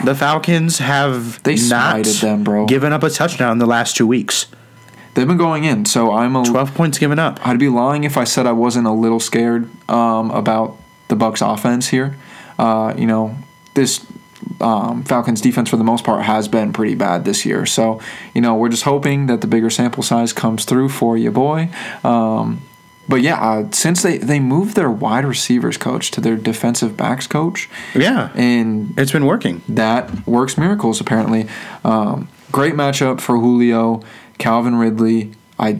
[0.05, 2.67] the Falcons have They not them, bro.
[2.67, 4.47] given up a touchdown in the last two weeks.
[5.15, 5.85] they've been going in.
[5.85, 7.45] So I'm a Twelve points given up.
[7.47, 10.77] I'd be lying if I said I wasn't a little scared um, about
[11.09, 12.17] the Bucks offense here.
[12.59, 13.37] Uh, you know,
[13.75, 14.05] this
[14.61, 17.67] um, Falcons defense for the most part has been pretty bad this year.
[17.67, 18.01] So,
[18.35, 21.69] you know, we're just hoping that the bigger sample size comes through for you, boy.
[22.05, 22.63] Um,
[23.09, 27.27] but yeah, uh, since they they moved their wide receivers coach to their defensive backs
[27.27, 29.63] coach, Yeah, and it's been working.
[29.69, 31.49] that works miracles apparently.
[31.85, 34.03] Um, great matchup for Julio,
[34.37, 35.33] Calvin Ridley.
[35.59, 35.79] I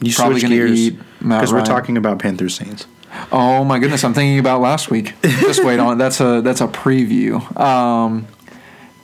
[0.00, 2.86] You probably switch gonna gears eat because we're talking about Panthers Saints.
[3.32, 5.14] Oh my goodness, I'm thinking about last week.
[5.22, 5.98] Just wait on.
[5.98, 7.58] That's a that's a preview.
[7.58, 8.26] Um,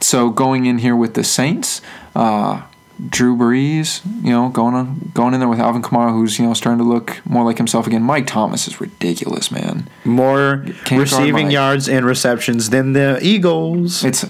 [0.01, 1.81] so going in here with the Saints,
[2.15, 2.63] uh,
[3.09, 6.55] Drew Brees, you know, going on going in there with Alvin Kamara, who's you know
[6.55, 8.03] starting to look more like himself again.
[8.03, 9.89] Mike Thomas is ridiculous, man.
[10.05, 14.05] More Can't receiving yards and receptions than the Eagles.
[14.05, 14.25] It's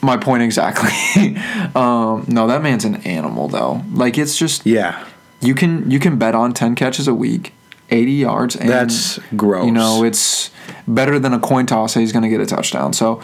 [0.00, 0.90] my point exactly.
[1.74, 3.82] um, no, that man's an animal though.
[3.92, 5.06] Like it's just yeah,
[5.40, 7.53] you can you can bet on ten catches a week,
[7.90, 8.56] eighty yards.
[8.56, 9.66] And, That's gross.
[9.66, 10.50] You know, it's
[10.86, 11.94] better than a coin toss.
[11.94, 12.92] that He's going to get a touchdown.
[12.92, 13.22] So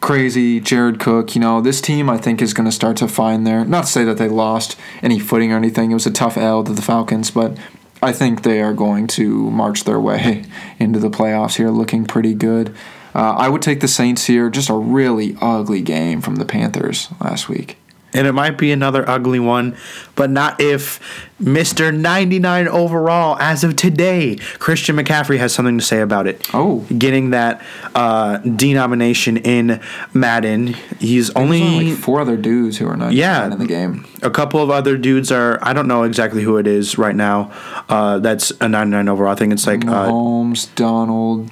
[0.00, 1.34] crazy, Jared Cook.
[1.34, 3.64] You know, this team I think is going to start to find their.
[3.64, 5.90] Not to say that they lost any footing or anything.
[5.90, 7.56] It was a tough L to the Falcons, but.
[8.02, 10.44] I think they are going to march their way
[10.78, 12.76] into the playoffs here, looking pretty good.
[13.14, 14.50] Uh, I would take the Saints here.
[14.50, 17.78] Just a really ugly game from the Panthers last week.
[18.14, 19.76] And it might be another ugly one,
[20.14, 21.00] but not if
[21.40, 26.48] ninety nine overall as of today, Christian McCaffrey has something to say about it.
[26.54, 26.86] Oh.
[26.96, 27.60] getting that
[27.94, 29.80] uh, denomination in
[30.12, 30.68] Madden.
[31.00, 33.52] He's There's only like four other dudes who are not Yeah.
[33.52, 34.06] in the game.
[34.22, 35.58] A couple of other dudes are.
[35.60, 37.50] I don't know exactly who it is right now.
[37.88, 39.32] Uh, that's a 99 overall.
[39.32, 41.50] I think it's like uh, Mahomes, Donald,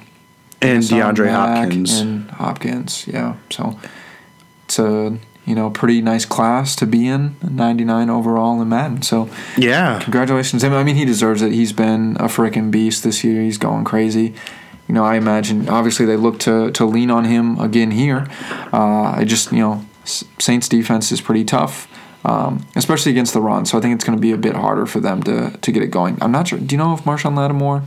[0.63, 2.01] and DeAndre Mack, Hopkins.
[2.01, 3.07] and Hopkins.
[3.09, 3.79] Yeah, so
[4.65, 7.37] it's a you know pretty nice class to be in.
[7.43, 9.03] 99 overall in Madden.
[9.03, 10.73] So yeah, congratulations him.
[10.73, 11.53] I mean, he deserves it.
[11.53, 13.43] He's been a freaking beast this year.
[13.43, 14.35] He's going crazy.
[14.89, 18.29] You know, I imagine obviously they look to to lean on him again here.
[18.73, 21.89] Uh, I just you know Saints defense is pretty tough.
[22.25, 23.67] um, especially against the run.
[23.67, 25.83] So I think it's going to be a bit harder for them to to get
[25.83, 26.19] it going.
[26.21, 26.59] I'm not sure.
[26.59, 27.83] Do you know if Marshon Lattimore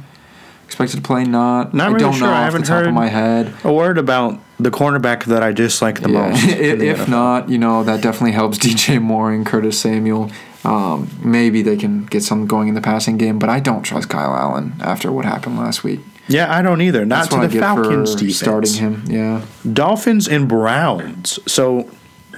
[0.66, 1.24] expected to play?
[1.24, 1.74] Not.
[1.74, 2.28] Not I really don't sure.
[2.28, 3.54] know I haven't the top heard of my head.
[3.64, 6.30] A word about the cornerback that I dislike the Yeah.
[6.30, 6.44] most.
[6.48, 10.32] if, the if not, you know that definitely helps DJ Moore and Curtis Samuel.
[10.64, 14.10] Um, maybe they can get something going in the passing game, but I don't trust
[14.10, 16.00] Kyle Allen after what happened last week.
[16.28, 17.06] yeah, I don't either.
[17.06, 18.38] Not That's to the Falcons defense.
[18.40, 19.04] starting him.
[19.08, 19.42] Yeah.
[19.72, 21.38] Dolphins and Browns.
[21.46, 21.88] So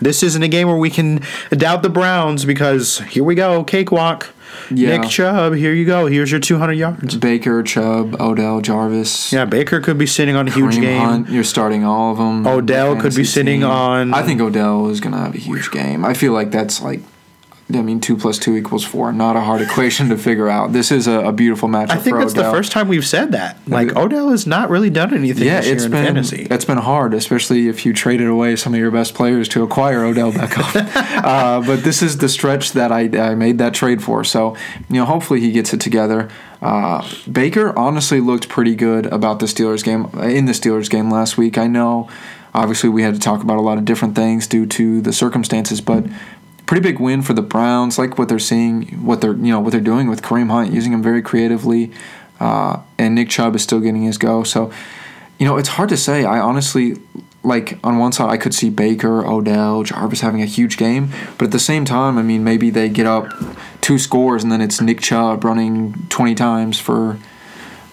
[0.01, 4.33] this isn't a game where we can doubt the Browns because here we go, cakewalk.
[4.71, 4.97] Yeah.
[4.97, 6.07] Nick Chubb, here you go.
[6.07, 7.15] Here's your 200 yards.
[7.15, 9.31] Baker, Chubb, Odell, Jarvis.
[9.31, 11.01] Yeah, Baker could be sitting on a huge Kareem game.
[11.01, 12.45] Hunt, you're starting all of them.
[12.45, 13.69] Odell could be sitting team.
[13.69, 16.03] on- I think Odell is gonna have a huge game.
[16.05, 17.01] I feel like that's like,
[17.73, 19.11] I mean, two plus two equals four.
[19.11, 20.71] Not a hard equation to figure out.
[20.71, 21.91] This is a, a beautiful matchup.
[21.91, 23.57] I think for that's the first time we've said that.
[23.67, 23.95] Like.
[23.95, 26.47] Odell has not really done anything Yeah, it's in been fantasy.
[26.49, 30.03] it's been hard, especially if you traded away some of your best players to acquire
[30.05, 30.95] Odell Beckham.
[31.23, 34.23] uh, but this is the stretch that I, I made that trade for.
[34.23, 34.55] So
[34.89, 36.29] you know, hopefully he gets it together.
[36.61, 41.37] Uh, Baker honestly looked pretty good about the Steelers game in the Steelers game last
[41.37, 41.57] week.
[41.57, 42.09] I know,
[42.53, 45.81] obviously, we had to talk about a lot of different things due to the circumstances,
[45.81, 46.05] but
[46.67, 47.97] pretty big win for the Browns.
[47.97, 50.93] Like what they're seeing, what they're you know what they're doing with Kareem Hunt, using
[50.93, 51.91] him very creatively,
[52.39, 54.43] uh, and Nick Chubb is still getting his go.
[54.43, 54.71] So,
[55.39, 56.23] you know, it's hard to say.
[56.25, 56.97] I honestly
[57.43, 61.45] like on one side I could see Baker, Odell, Jarvis having a huge game, but
[61.45, 63.27] at the same time, I mean, maybe they get up
[63.81, 67.17] two scores and then it's Nick Chubb running twenty times for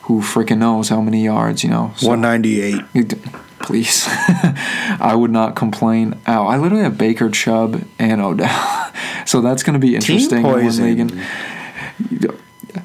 [0.02, 1.62] who freaking knows how many yards.
[1.64, 2.82] You know, So- 198.
[3.64, 6.20] Please, I would not complain.
[6.27, 8.92] Ow, I literally have Baker, Chubb, and Odell,
[9.27, 10.40] so that's going to be interesting.
[10.40, 11.22] in one poison.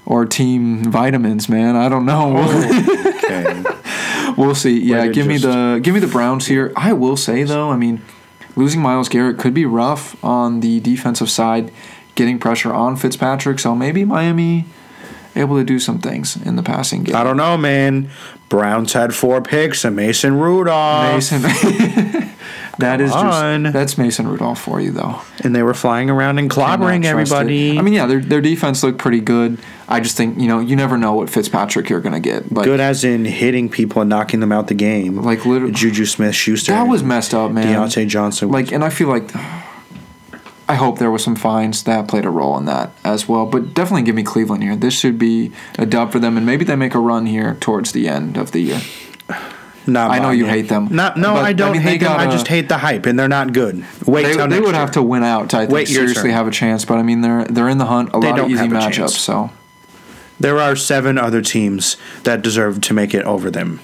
[0.05, 1.75] or team vitamins, man.
[1.75, 2.37] I don't know.
[2.37, 3.63] Okay.
[4.37, 4.79] we'll see.
[4.79, 6.71] Yeah, give me the give me the Browns here.
[6.77, 8.01] I will say though, I mean,
[8.55, 11.73] losing Myles Garrett could be rough on the defensive side,
[12.15, 13.59] getting pressure on Fitzpatrick.
[13.59, 14.63] So maybe Miami
[15.35, 17.15] able to do some things in the passing game.
[17.15, 18.09] I don't know, man.
[18.49, 21.13] Browns had four picks and Mason Rudolph.
[21.13, 21.41] Mason.
[22.79, 23.63] that is on.
[23.63, 25.21] just that's Mason Rudolph for you though.
[25.43, 27.77] And they were flying around and clobbering everybody.
[27.77, 29.59] I mean, yeah, their their defense looked pretty good.
[29.87, 32.51] I just think you know you never know what Fitzpatrick you're gonna get.
[32.51, 35.17] Like, good as in hitting people and knocking them out the game.
[35.17, 36.71] Like literally, Juju Smith Schuster.
[36.71, 37.67] that was messed up, man.
[37.67, 38.49] Diontae Johnson.
[38.49, 39.29] Like, and I feel like
[40.69, 43.45] I hope there was some fines that played a role in that as well.
[43.47, 44.75] But definitely give me Cleveland here.
[44.75, 47.91] This should be a dub for them, and maybe they make a run here towards
[47.91, 48.81] the end of the year.
[49.87, 50.49] Not I know you it.
[50.51, 50.87] hate them.
[50.91, 52.11] Not, no, But, I don't I mean, hate them.
[52.11, 53.83] I gotta- just hate the hype, and they're not good.
[54.05, 54.73] Wait They, they would year.
[54.75, 56.85] have to win out to I think Wait seriously have a chance.
[56.85, 58.09] But I mean, they're they're in the hunt.
[58.13, 59.09] A They lot of easy matchups.
[59.17, 59.49] So
[60.39, 63.79] There are seven other teams that deserve to make it over them.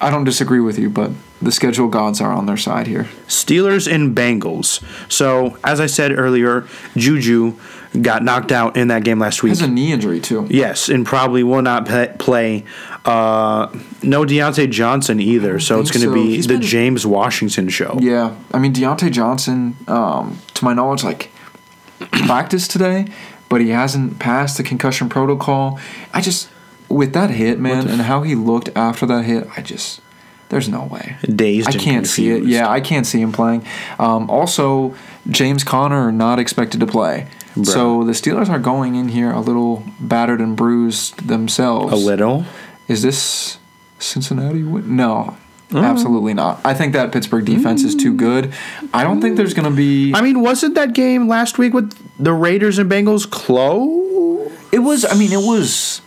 [0.00, 3.04] I don't disagree with you, but the schedule gods are on their side here.
[3.28, 4.82] Steelers and Bengals.
[5.10, 7.54] So, as I said earlier, Juju
[8.02, 9.50] got knocked out in that game last week.
[9.50, 10.46] Has a knee injury too.
[10.50, 11.86] Yes, and probably will not
[12.18, 12.64] play.
[13.04, 13.68] Uh,
[14.02, 15.60] no Diontae Johnson either.
[15.60, 16.14] So it's going to so.
[16.14, 17.98] be He's the been- James Washington show.
[18.00, 21.30] Yeah, I mean Diontae Johnson, um, to my knowledge, like
[21.98, 23.06] practiced today,
[23.48, 25.78] but he hasn't passed the concussion protocol.
[26.12, 26.48] I just
[26.88, 30.00] with that hit, man, and how he looked after that hit, I just
[30.48, 31.16] there's no way.
[31.22, 32.44] Dazed I can't see it.
[32.44, 33.66] Yeah, I can't see him playing.
[33.98, 34.94] Um, also,
[35.28, 37.28] James Conner not expected to play.
[37.62, 41.90] So the Steelers are going in here a little battered and bruised themselves.
[41.90, 42.44] A little.
[42.86, 43.58] Is this
[43.98, 44.62] Cincinnati?
[44.62, 44.94] win?
[44.94, 45.36] No,
[45.70, 45.82] Mm.
[45.82, 46.60] absolutely not.
[46.64, 48.52] I think that Pittsburgh defense is too good.
[48.94, 50.12] I don't think there's going to be.
[50.14, 54.52] I mean, wasn't that game last week with the Raiders and Bengals close?
[54.70, 55.04] It was.
[55.04, 56.02] I mean, it was.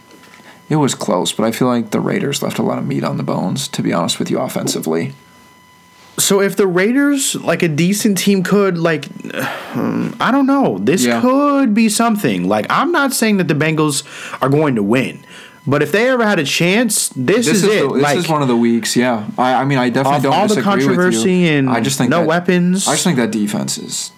[0.69, 3.17] It was close, but I feel like the Raiders left a lot of meat on
[3.17, 3.67] the bones.
[3.69, 5.13] To be honest with you, offensively.
[6.17, 9.05] So if the Raiders, like a decent team, could like,
[9.75, 11.21] um, I don't know, this Yeah.
[11.21, 12.47] could be something.
[12.47, 14.03] Like I'm not saying that the Bengals
[14.41, 15.23] are going to win,
[15.65, 17.88] but if they ever had a chance, this, This is, is, it.
[17.88, 18.95] the, this like is one of the weeks.
[18.97, 21.97] Yeah, I, I mean, I definitely don't all the disagree with controversy and I just
[21.97, 22.88] think no that- weapons.
[22.88, 24.12] I just think that defense is.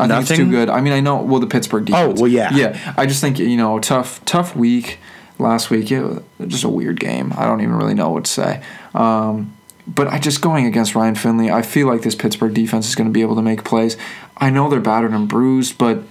[0.00, 0.46] I think it's Nothing?
[0.46, 0.70] too good.
[0.70, 1.16] I mean, I know.
[1.22, 2.20] Well, the Pittsburgh defense.
[2.20, 2.54] Oh, well, yeah.
[2.54, 2.94] yeah.
[2.96, 5.00] I just think you know, tough, tough week
[5.38, 5.90] last week.
[5.90, 7.32] It was just a weird game.
[7.36, 8.62] I don't even really know what to say.
[8.94, 9.54] Um,
[9.86, 11.50] but I just going against Ryan Finley.
[11.50, 13.96] I feel like this Pittsburgh defense is going to be able to make plays.
[14.36, 16.02] I know they're battered and bruised, but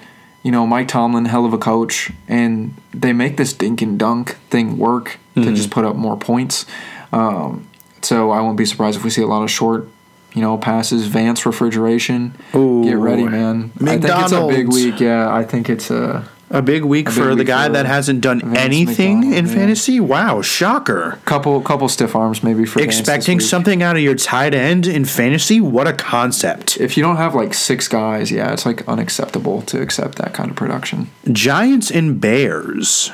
[0.43, 4.37] you know, Mike Tomlin, hell of a coach, and they make this dink and dunk
[4.49, 5.49] thing work Mm-hmm.
[5.49, 6.65] to just put up more points.
[7.13, 7.67] Um,
[8.01, 9.87] so I won't be surprised if we see a lot of short,
[10.33, 11.05] you know, passes.
[11.05, 12.33] Vance refrigeration.
[12.55, 12.83] Ooh.
[12.83, 13.71] Get ready, man.
[13.79, 14.99] I think it's a big week.
[14.99, 17.85] Yeah, I think it's a A big week A for big the guy for that
[17.85, 19.53] hasn't done anything McDonald, in yeah.
[19.53, 19.99] fantasy.
[19.99, 21.19] Wow, shocker.
[21.25, 23.47] Couple couple stiff arms maybe for Expecting week.
[23.47, 25.59] something out of your tight end in fantasy?
[25.59, 26.77] What a concept.
[26.79, 30.49] If you don't have like six guys, yeah, it's like unacceptable to accept that kind
[30.49, 31.09] of production.
[31.31, 33.11] Giants and Bears.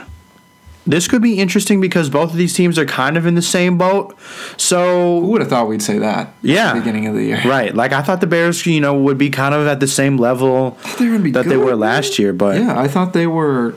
[0.86, 3.78] This could be interesting because both of these teams are kind of in the same
[3.78, 4.18] boat.
[4.58, 6.34] So who would have thought we'd say that?
[6.42, 6.70] Yeah.
[6.70, 7.42] at the beginning of the year.
[7.46, 10.18] right, like I thought the Bears, you know, would be kind of at the same
[10.18, 13.28] level they were gonna be that they were last year, but Yeah, I thought they
[13.28, 13.76] were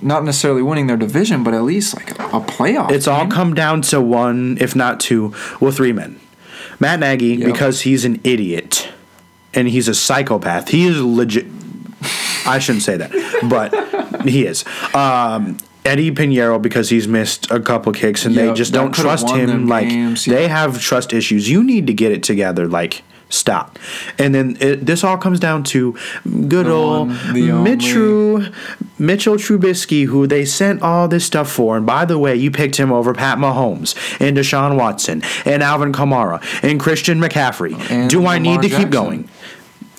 [0.00, 2.90] not necessarily winning their division, but at least like a, a playoff.
[2.90, 6.18] It's all come down to one, if not two, well, three men.
[6.80, 7.52] Matt Nagy, Yep.
[7.52, 8.88] because he's an idiot
[9.54, 10.70] and he's a psychopath.
[10.70, 11.46] He is legit.
[12.44, 13.12] I shouldn't say that,
[13.48, 13.72] but
[14.28, 14.64] he is.
[14.94, 19.66] Um, Eddy Piñeiro, because he's missed a couple kicks and they just don't trust him.
[19.66, 20.48] Like games, they yeah.
[20.48, 21.48] have trust issues.
[21.48, 22.68] You need to get it together.
[22.68, 23.78] Like stop.
[24.18, 28.44] And then it, this all comes down to good The old one, Mitchell
[28.98, 31.76] Mitchell Trubisky, who they sent all this stuff for.
[31.76, 35.92] And by the way, you picked him over Pat Mahomes and Deshaun Watson and Alvin
[35.92, 37.74] Kamara and Christian McCaffrey.
[37.90, 39.28] And Do I Lamar need to keep going?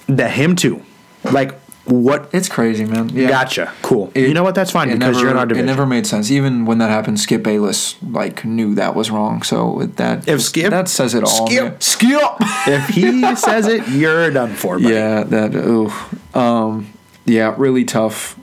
[0.07, 0.83] The him too.
[1.23, 2.29] Like what?
[2.33, 3.09] It's crazy, man.
[3.09, 3.27] Yeah.
[3.27, 3.71] Gotcha.
[3.81, 4.11] Cool.
[4.15, 4.55] It- you know what?
[4.55, 5.67] That's fine because never, you're in our division.
[5.67, 6.31] It never made sense.
[6.31, 9.41] Even when that happened, Skip Bayless like knew that was wrong.
[9.43, 11.47] So that If Skip- that says it all.
[11.47, 11.81] Skip- man.
[11.81, 12.31] Skip.
[12.67, 14.79] if he says it, you're done for.
[14.79, 14.93] Buddy.
[14.93, 15.55] yeah, that.
[15.55, 15.91] Ooh.
[16.33, 16.93] Um.
[17.25, 18.37] Yeah, really tough.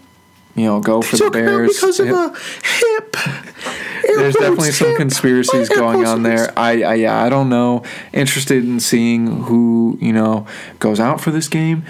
[0.56, 1.74] You know, go for the Took him out Bears.
[1.76, 2.28] because of Hip- a
[2.66, 3.16] hip.
[4.16, 6.52] There's definitely quotes, some conspiracies My going on there.
[6.58, 7.84] I, I yeah, I don't know.
[8.12, 10.46] Interested in seeing who you know
[10.78, 11.84] goes out for this game.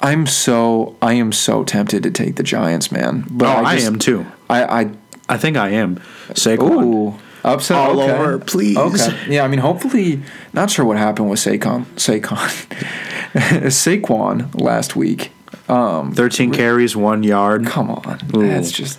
[0.00, 3.24] I'm so I am so tempted to take the Giants, man.
[3.30, 4.26] But Oh, I just- am too.
[4.48, 4.90] I I
[5.28, 6.00] I think I am.
[6.30, 6.84] Saquon.
[6.84, 7.76] Ooh, upset.
[7.76, 8.12] All okay.
[8.12, 8.76] over, please.
[8.76, 9.16] Okay.
[9.28, 11.84] Yeah, I mean, hopefully, not sure what happened with Saquon.
[11.96, 12.48] Saquon,
[13.34, 15.32] Saquon last week.
[15.68, 17.66] Um, 13 carries, one yard.
[17.66, 18.46] come on, Ooh.
[18.48, 18.98] that's just.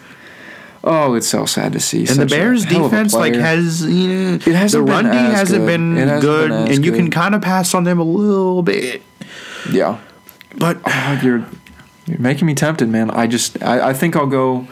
[0.83, 1.99] Oh, it's so sad to see.
[1.99, 4.85] And the Such a Bears hell of a defense like has you know, It hasn't
[4.85, 5.65] the run D hasn't good.
[5.65, 9.01] been hasn't good, been and you can kind of pass on them a little bit.
[9.71, 9.97] yeah.
[10.57, 11.45] But Oh, you're
[12.07, 13.11] you're making me tempted, man.
[13.11, 14.67] I just I, I think I'll go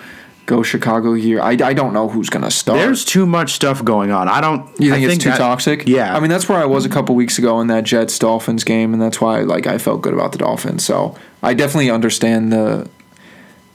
[0.47, 1.41] go Chicago here.
[1.41, 2.79] I, I don't know who's gonna start.
[2.79, 4.27] there's too much stuff going on.
[4.27, 4.61] I don't.
[4.79, 5.87] You I think, it's too that- toxic?
[5.87, 6.15] Yeah.
[6.15, 8.93] I mean, that's where I was a couple weeks ago in that Jets Dolphins game,
[8.93, 10.83] and that's why like I felt good about the Dolphins.
[10.85, 12.89] So I definitely understand the,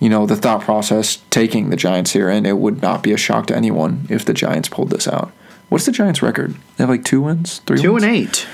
[0.01, 3.17] you know, the thought process taking the Giants here, and it would not be a
[3.19, 5.31] shock to anyone if the Giants pulled this out.
[5.69, 6.55] What's the Giants' record?
[6.77, 8.05] They have like two wins, three two wins?
[8.05, 8.47] and eight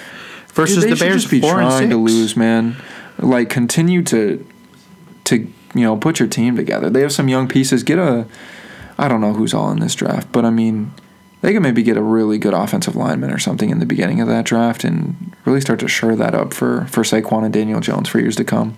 [0.55, 2.77] versus Dude, the Bears just be four trying to lose, man.
[3.19, 4.47] Like continue to
[5.25, 5.37] to
[5.75, 6.91] you know put your team together.
[6.91, 7.83] They have some young pieces.
[7.83, 8.27] Get a
[8.99, 10.93] I don't know who's all in this draft, but I mean
[11.41, 14.29] they can maybe get a really good offensive lineman or something in the beginning of
[14.29, 18.09] that draft and really start to shore that up for for Saquon and Daniel Jones
[18.09, 18.77] for years to come.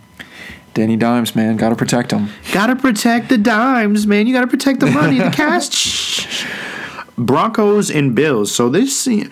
[0.72, 2.29] Danny Dimes, man, got to protect him.
[2.53, 4.29] Gotta protect the dimes, man.
[4.29, 6.46] You gotta protect the money, the cash.
[7.26, 8.52] Broncos and Bills.
[8.54, 9.28] So this, you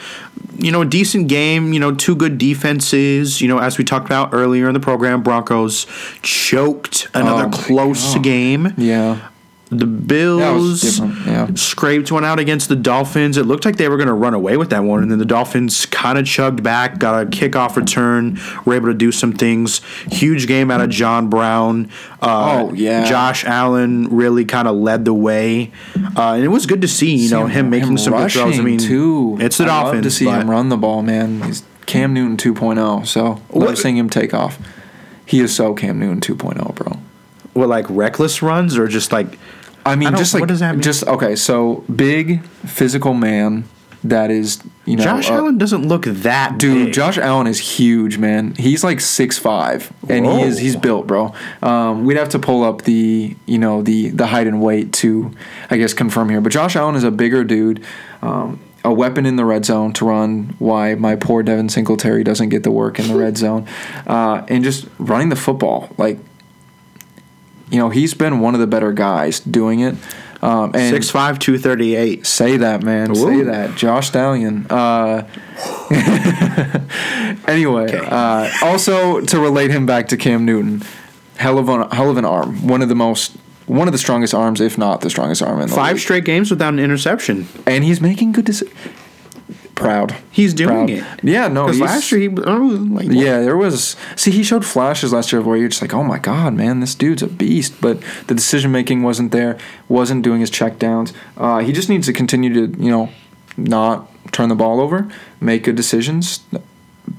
[0.72, 1.72] know, a decent game.
[1.72, 3.40] You know, two good defenses.
[3.40, 5.86] You know, as we talked about earlier in the program, Broncos
[6.22, 8.22] choked another Oh close God.
[8.24, 8.74] game.
[8.76, 9.28] Yeah,
[9.70, 11.26] The Bills that was different.
[11.26, 13.36] Yeah, scraped one out against the Dolphins.
[13.36, 15.26] It looked like they were going to run away with that one, and then the
[15.26, 19.82] Dolphins kind of chugged back, got a kickoff return, were able to do some things.
[20.10, 21.90] Huge game out of John Brown.
[22.22, 23.04] Uh, Oh, yeah.
[23.04, 25.70] Josh Allen really kind of led the way,
[26.16, 28.58] uh, and it was good to see you know him making some good throws.
[28.58, 29.36] I mean, too.
[29.40, 29.94] it's the I Dolphins.
[29.96, 31.42] Love to see him run the ball, man.
[31.42, 33.06] He's Cam Newton 2.0.
[33.06, 34.58] So love seeing him take off.
[35.26, 36.98] He is so Cam Newton 2.0, bro.
[37.52, 39.38] What like reckless runs or just like
[39.88, 40.82] I mean, I just like what does that mean?
[40.82, 41.36] just okay.
[41.36, 43.64] So big physical man
[44.04, 46.94] that is you know Josh uh, Allen doesn't look that Dude, big.
[46.94, 48.54] Josh Allen is huge, man.
[48.54, 51.34] He's like six five, and he is he's built, bro.
[51.62, 55.32] Um, we'd have to pull up the you know the the height and weight to,
[55.70, 56.40] I guess, confirm here.
[56.40, 57.84] But Josh Allen is a bigger dude,
[58.22, 60.54] um, a weapon in the red zone to run.
[60.58, 63.66] Why my poor Devin Singletary doesn't get the work in the red zone,
[64.06, 66.18] uh, and just running the football like.
[67.70, 69.94] You know he's been one of the better guys doing it,
[70.42, 72.26] um, and Six five two thirty eight.
[72.26, 73.14] Say that, man.
[73.14, 73.76] Say that.
[73.76, 74.66] Josh Stallion.
[74.70, 75.26] Uh,
[77.46, 78.06] anyway, Okay.
[78.10, 80.82] uh, also to relate him back to Cam Newton,
[81.36, 82.66] hell of an hell of an arm.
[82.66, 85.68] One of the most, one of the strongest arms, if not the strongest arm in
[85.68, 86.00] the Five league.
[86.02, 87.48] straight games without an interception.
[87.66, 88.74] and he's making good decisions.
[89.78, 90.16] Proud.
[90.30, 90.90] He's doing Proud.
[90.90, 91.04] it.
[91.22, 91.66] Yeah, no.
[91.66, 93.96] Because last year he oh, like yeah, there was.
[94.16, 96.80] See, he showed flashes last year of where you're just like, oh my god, man,
[96.80, 97.80] this dude's a beast.
[97.80, 99.56] But the decision making wasn't there.
[99.88, 101.12] Wasn't doing his checkdowns.
[101.36, 103.10] Uh, he just needs to continue to, you know,
[103.56, 105.08] not turn the ball over,
[105.40, 106.40] make good decisions.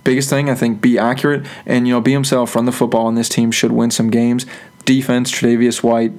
[0.04, 3.18] Biggest thing, I think, be accurate and you know be himself, run the football, and
[3.18, 4.46] this team should win some games.
[4.86, 6.12] Defense, Tre'Davious White,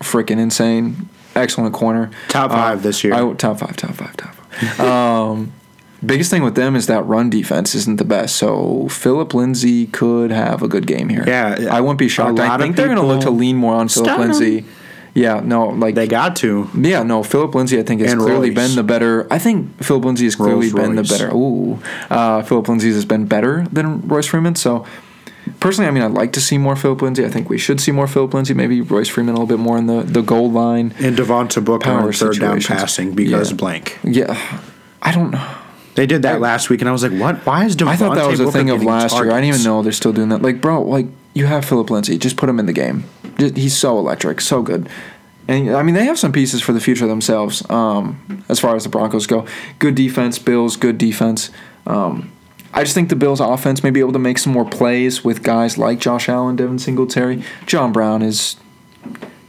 [0.00, 1.08] freaking insane.
[1.34, 2.10] Excellent corner.
[2.28, 3.14] Top five this year.
[3.14, 4.80] I, top five, top five, top five.
[4.80, 5.52] um,
[6.04, 8.36] biggest thing with them is that run defense isn't the best.
[8.36, 11.24] So Phillip Lindsay could have a good game here.
[11.26, 12.38] Yeah, I wouldn't be shocked.
[12.38, 14.18] I think they're going to look to lean more on Phillip.
[14.18, 14.64] Lindsay.
[15.14, 16.68] Yeah, no, like they got to.
[16.76, 17.24] yeah, no.
[17.24, 18.54] Phillip Lindsay, I think, has And clearly Royce.
[18.68, 19.26] been the better.
[19.32, 21.30] I think Phillip Lindsay has clearly Rolls been the better.
[21.34, 24.54] Ooh, uh, Phillip Lindsay has been better than Royce Freeman.
[24.54, 24.86] So,
[25.58, 27.24] personally, I mean, I'd like to see more Phillip Lindsay.
[27.24, 28.54] I think we should see more Phillip Lindsay.
[28.54, 30.94] Maybe Royce Freeman a little bit more in the, the goal line.
[31.00, 33.56] And Devontae Booker Power on third down passing because Yeah.
[33.56, 33.98] blank.
[34.04, 34.60] Yeah,
[35.02, 35.48] I don't know.
[35.98, 37.44] They did that last week, and I was like, "What?
[37.44, 39.32] Why is Devontae I thought that was a thing of last year.
[39.32, 40.42] I didn't even know they're still doing that.
[40.42, 43.02] Like, bro, like you have Phillip Lindsay, just put him in the game.
[43.36, 44.88] Just, he's so electric, so good.
[45.48, 47.68] And I mean, they have some pieces for the future themselves.
[47.68, 49.44] Um, as far as the Broncos go,
[49.80, 51.50] good defense, Bills, good defense.
[51.84, 52.30] Um,
[52.72, 55.42] I just think the Bills' offense may be able to make some more plays with
[55.42, 57.42] guys like Josh Allen, Devin Singletary.
[57.66, 58.54] John Brown is.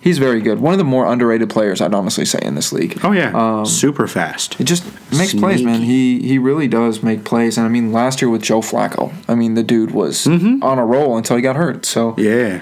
[0.01, 0.59] He's very good.
[0.59, 2.99] One of the more underrated players, I'd honestly say, in this league.
[3.03, 4.59] Oh yeah, Um, super fast.
[4.59, 5.81] It just makes plays, man.
[5.81, 9.35] He he really does make plays, and I mean, last year with Joe Flacco, I
[9.35, 10.63] mean, the dude was Mm-hmm.
[10.63, 11.85] on a roll until he got hurt.
[11.85, 12.61] So Yeah,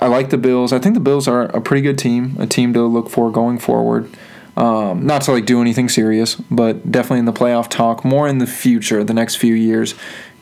[0.00, 0.72] I like the Bills.
[0.72, 3.58] I think the Bills are a pretty good team, a team to look for going
[3.58, 4.08] forward.
[4.56, 8.38] Um, not to like do anything serious, but definitely in the playoff talk, more in
[8.38, 9.94] the future, the next few years.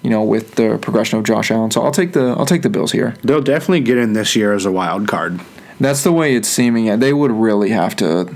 [0.03, 2.71] You know, with the progression of Josh Allen, so I'll take the I'll take the
[2.71, 3.15] Bills here.
[3.23, 5.41] they'll definitely get in this year as a wild card.
[5.81, 6.99] That's the way it's seeming.
[7.01, 8.35] They would really have to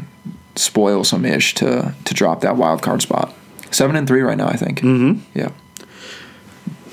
[0.57, 3.33] spoil some ish to to drop that wild card spot.
[3.71, 4.81] Seven and three right now, I think.
[4.81, 5.21] Mm-hmm.
[5.39, 5.51] Yeah.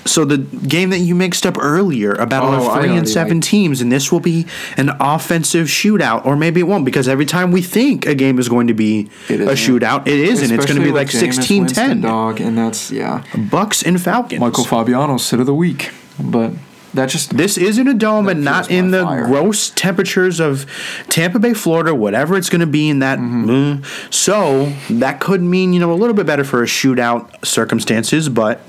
[0.03, 3.39] So the game that you mixed up earlier about Oh, our I three and seven
[3.39, 7.51] teams, and this will be an offensive shootout, or maybe it won't, because every time
[7.51, 10.51] we think a game is going to be a shootout, it isn't.
[10.51, 12.01] It's going to be like with Jameis 16 Winston, 10.
[12.01, 13.23] dog, and that's yeah.
[13.51, 14.41] Bucks and Falcons.
[14.41, 16.51] Michael Fabiano's sit of the week, but
[16.93, 19.25] that just This is in a dome and not in the fire.
[19.25, 20.65] gross temperatures of
[21.09, 23.19] Tampa Bay, Florida, whatever it's going to be in that.
[23.19, 23.49] Mm-hmm.
[23.49, 24.13] mm.
[24.13, 28.61] So that could mean, you know, a little bit better for a shootout circumstances, but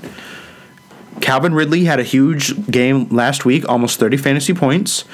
[1.21, 5.05] Calvin Ridley had a huge game last week, almost 30 fantasy points.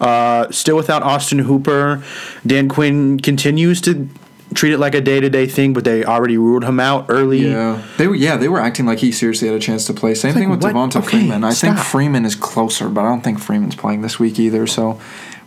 [0.00, 2.04] Uh, still without Austin Hooper.
[2.46, 4.08] Dan Quinn continues to
[4.54, 7.48] treat it like a day to day thing, but they already ruled him out early.
[7.50, 10.14] yeah they were yeah they were acting like he seriously had a chance to play.
[10.14, 10.74] Same thing like, with what?
[10.74, 11.44] Devonta Okay, Freeman.
[11.44, 11.78] I think.
[11.78, 14.66] Freeman is closer, but I don't think Freeman's playing this week either.
[14.66, 15.00] So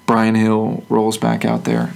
[0.06, 1.94] Brian Hill rolls back out there.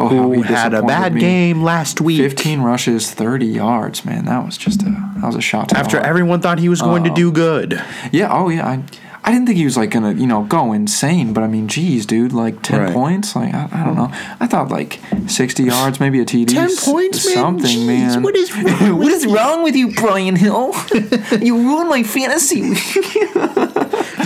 [0.00, 1.20] Oh, how Who had a bad me.
[1.20, 2.20] game last week.
[2.20, 4.26] 15 rushes, 30 yards, man.
[4.26, 6.08] That was just a that was a shot After heart.
[6.08, 7.82] everyone thought he was going to uh, do good.
[8.12, 8.66] Yeah, oh yeah.
[8.66, 8.82] I,
[9.28, 12.06] I didn't think he was like gonna, you know, go insane, but I mean, geez,
[12.06, 12.92] dude, like ten Right.
[12.94, 14.10] points, like I, I don't know.
[14.40, 17.34] I thought like sixty yards, maybe a TD, 10 s- points, man?
[17.34, 18.22] something, Jeez, man.
[18.22, 20.72] what is wrong what is wrong with you, Brian Hill?
[21.42, 22.60] you ruined my fantasy.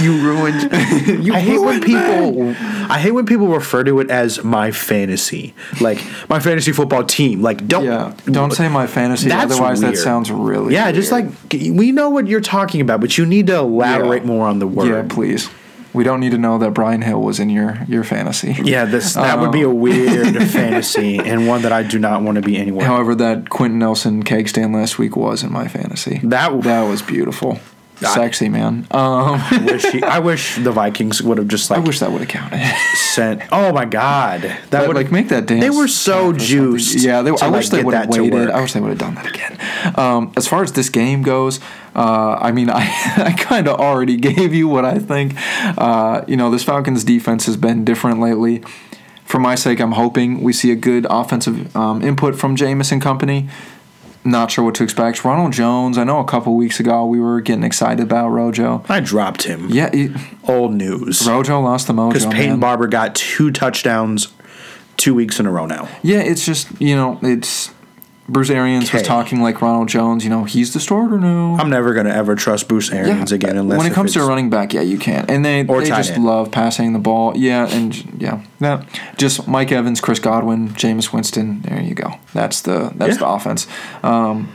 [0.01, 0.63] You ruined.
[1.25, 2.51] you I hate when people.
[2.91, 5.99] I hate when people refer to it as my fantasy, like
[6.29, 7.41] my fantasy football team.
[7.43, 7.85] Like don't.
[7.85, 9.31] Yeah, don't say my fantasy.
[9.31, 10.75] Otherwise, that sounds really.
[10.75, 14.29] Yeah, just like we know what you're talking about, but you need to elaborate Yeah.
[14.29, 14.89] more on the word.
[14.89, 15.49] yeah, please.
[15.95, 18.57] We don't need to know that Brian Hill was in your your fantasy.
[18.63, 22.37] Yeah, this that would be a weird fantasy and one that I do not want
[22.37, 22.87] to be anywhere.
[22.87, 26.21] However, that Quenton Nelson keg stand last week was in my fantasy.
[26.25, 27.59] That- that was beautiful,
[28.01, 28.87] I- sexy man.
[28.91, 31.81] Um, I wish, he, I wish the Vikings would have just like.
[31.81, 32.63] I wish that would have counted.
[32.95, 33.43] sent.
[33.53, 35.61] Oh my god, that That would like make that dance.
[35.61, 37.05] They were so juiced.
[37.05, 38.49] Yeah, they, I like, wish they get would have waited.
[38.51, 39.59] I wish they would have done that again.
[39.99, 41.61] Um, as far as this game goes,
[41.95, 42.81] uh, I mean, I
[43.17, 45.35] I kind of already gave you what I think.
[45.79, 48.63] Uh, you know, this Falcons defense has been different lately.
[49.25, 53.01] For my sake, I'm hoping we see a good offensive um, input from Jameis and
[53.01, 53.49] company.
[54.25, 55.25] Not sure what to expect.
[55.25, 58.85] Ronald Jones, I know a couple weeks ago we were getting excited about Rojo.
[58.89, 59.69] I dropped him.
[59.69, 60.13] Yeah, it,
[60.45, 61.27] Old news.
[61.27, 62.11] Rojo lost the mojo.
[62.11, 62.61] Because Peyton man.
[62.61, 64.33] Barber got two touchdowns
[64.97, 65.89] two weeks in a row now.
[66.03, 67.73] Yeah, it's just you know, it's
[68.33, 70.25] Bruce Arians was talking like Ronald Jones.
[70.25, 71.57] You know, he's the starter now.
[71.59, 74.49] I'm never going to ever trust Bruce Arians again unless when it comes to running
[74.51, 75.31] back, yeah, you can't.
[75.31, 76.25] and they Or they just end.
[76.25, 77.37] love passing the ball.
[77.37, 78.85] Yeah, and yeah, yeah,
[79.19, 81.61] just Mike Evans, Chris Godwin, Jameis Winston.
[81.63, 82.15] There you go.
[82.33, 83.19] That's the that's Yeah.
[83.19, 83.67] the offense.
[84.03, 84.49] Um,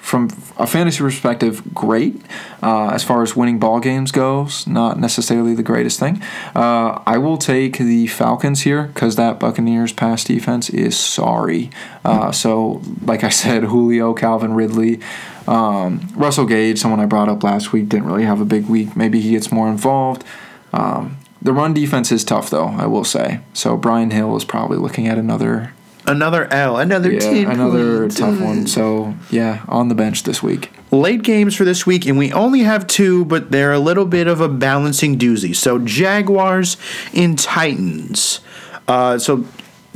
[0.00, 2.20] from a fantasy perspective, great.
[2.62, 6.20] Uh, as far as winning ball games goes, not necessarily the greatest thing.
[6.54, 11.70] Uh, I will take the Falcons here because that Buccaneers pass defense is sorry.
[12.04, 15.00] Uh, so, like I said, Julio, Calvin Ridley,
[15.46, 18.96] um, Russell Gage, someone I brought up last week, didn't really have a big week.
[18.96, 20.24] Maybe he gets more involved.
[20.72, 23.40] Um, the run defense is tough, though, I will say.
[23.52, 25.72] So, Brian Hill is probably looking at another
[26.10, 28.16] another L, another yeah, 10 another points.
[28.18, 28.66] tough one.
[28.66, 30.70] So yeah, on the bench this week.
[30.90, 34.26] Late games for this week, and we only have two, but they're a little bit
[34.26, 35.54] of a balancing doozy.
[35.54, 36.76] So Jaguars
[37.14, 38.40] and Titans.
[38.88, 39.44] Uh, so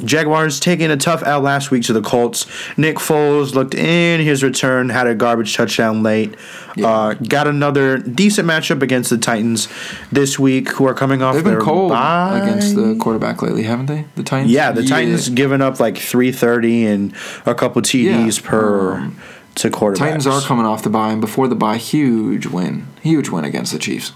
[0.04, 2.46] Jaguars taking a tough out last week to the Colts.
[2.76, 6.34] Nick Foles looked in his return, had a garbage touchdown late.
[6.82, 9.68] Uh, got another decent matchup against the Titans
[10.10, 12.40] this week, who are coming off They've their been cold bye.
[12.42, 14.04] against the quarterback lately, haven't they?
[14.16, 14.50] The Titans.
[14.50, 17.14] Yeah, the Titans giving up like three thirty and
[17.46, 19.20] a couple TDs Yeah, per um,
[19.56, 19.98] to quarterbacks.
[19.98, 23.72] Titans are coming off the bye, and before the bye, huge win, huge win against
[23.72, 24.12] the Chiefs.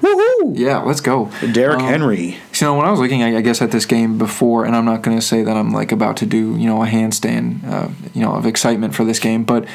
[0.00, 0.52] Woohoo!
[0.56, 1.30] Yeah, let's go.
[1.52, 2.38] Derrick Um, Henry.
[2.52, 4.74] So you know, when I was looking, I, I guess at this game before, and
[4.74, 7.64] I'm not going to say that I'm like about to do you know a handstand,
[7.64, 9.66] uh, you know, of excitement for this game, but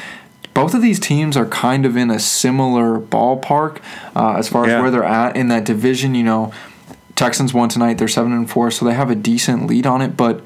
[0.52, 3.80] both of these teams are kind of in a similar ballpark
[4.14, 6.14] uh, as far as where they're at in that division.
[6.14, 6.52] You know,
[7.14, 10.16] Texans won tonight; they're seven and four, so they have a decent lead on it.
[10.16, 10.42] But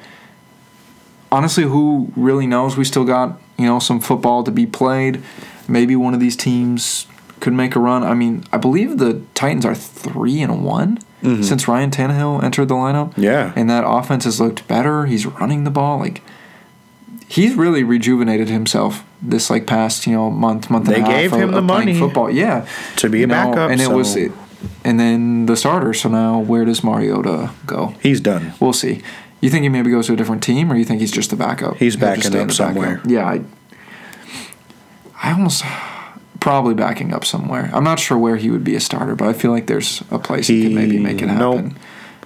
[1.32, 2.76] honestly, who really knows?
[2.76, 5.22] We still got you know some football to be played.
[5.68, 7.06] Maybe one of these teams
[7.40, 8.02] could make a run.
[8.02, 12.74] I mean, I believe the Titans are three and one since Ryan Tannehill entered the
[12.74, 13.10] lineup.
[13.10, 13.22] Mm-hmm.
[13.22, 13.52] Yeah.
[13.54, 15.04] and that offense has looked better.
[15.06, 16.22] He's running the ball like
[17.28, 21.14] he's really rejuvenated himself this like past you know month month and They a half.
[21.20, 22.30] gave of- him the of money football.
[22.30, 24.14] Yeah, to be a know, backup, and it was.
[24.14, 24.32] so-
[24.84, 25.94] And then the starter.
[25.94, 27.94] So now, where does Mariota go?
[28.02, 28.52] He's done.
[28.60, 29.02] We'll see.
[29.40, 31.36] You think he maybe goes to a different team, or you think he's just the
[31.36, 31.76] backup?
[31.78, 32.96] He's He'll backing up somewhere.
[32.96, 33.10] backup?
[33.10, 33.40] Yeah, I,
[35.22, 35.64] I almost
[36.40, 37.70] probably backing up somewhere.
[37.72, 40.18] I'm not sure where he would be a starter, but I feel like there's a
[40.18, 41.68] place he, could maybe make it He- happen.
[41.68, 41.72] nope.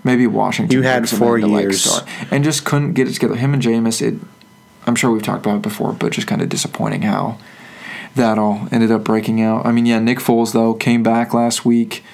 [0.06, 0.76] Maybe Washington.
[0.76, 1.82] You had four to, like, years.
[1.82, 2.06] start.
[2.30, 3.36] and just couldn't get it together.
[3.36, 4.20] Him and Jameis, it.
[4.86, 7.38] I'm sure we've talked about it before, but just kind of disappointing how
[8.14, 9.64] that all ended up breaking out.
[9.64, 12.04] I mean, yeah, Nick Foles though came back last week.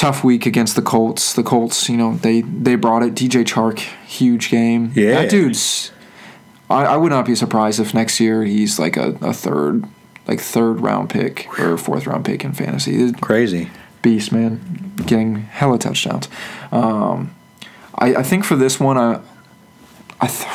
[0.00, 1.34] Tough week against the Colts.
[1.34, 3.12] The Colts, you know, they they brought it.
[3.12, 4.92] DJ Chark, huge game.
[4.94, 5.20] Yeah.
[5.20, 5.92] that dude's.
[6.70, 9.84] I, I would not be surprised if next year he's like a, a third,
[10.26, 13.12] like third round pick or fourth round pick in fantasy.
[13.12, 13.68] Crazy.
[14.00, 16.30] Beast man, getting hella touchdowns.
[16.72, 17.34] Um,
[17.94, 19.20] I I think for this one, I
[20.18, 20.48] I th-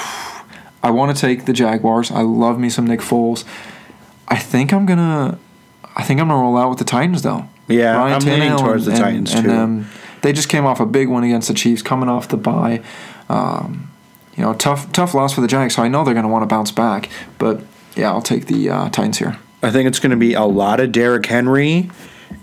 [0.82, 2.10] I want to take the Jaguars.
[2.10, 3.44] I love me some Nick Foles.
[4.28, 5.38] I think I'm gonna.
[5.96, 7.48] I think I'm gonna roll out with the Titans though.
[7.68, 9.52] Yeah, I'm leaning Tannehill towards the and, Titans, and too.
[9.52, 9.90] um,
[10.22, 12.82] they just came off a big one against the Chiefs, coming off the bye.
[13.30, 13.92] Um,
[14.36, 15.76] you know, tough tough loss for the Jags.
[15.76, 17.10] So I know they're gonna want to bounce back.
[17.38, 17.62] But
[17.96, 19.38] yeah, I'll take the uh, Titans here.
[19.64, 21.90] I think it's going to be a lot of Derrick Henry,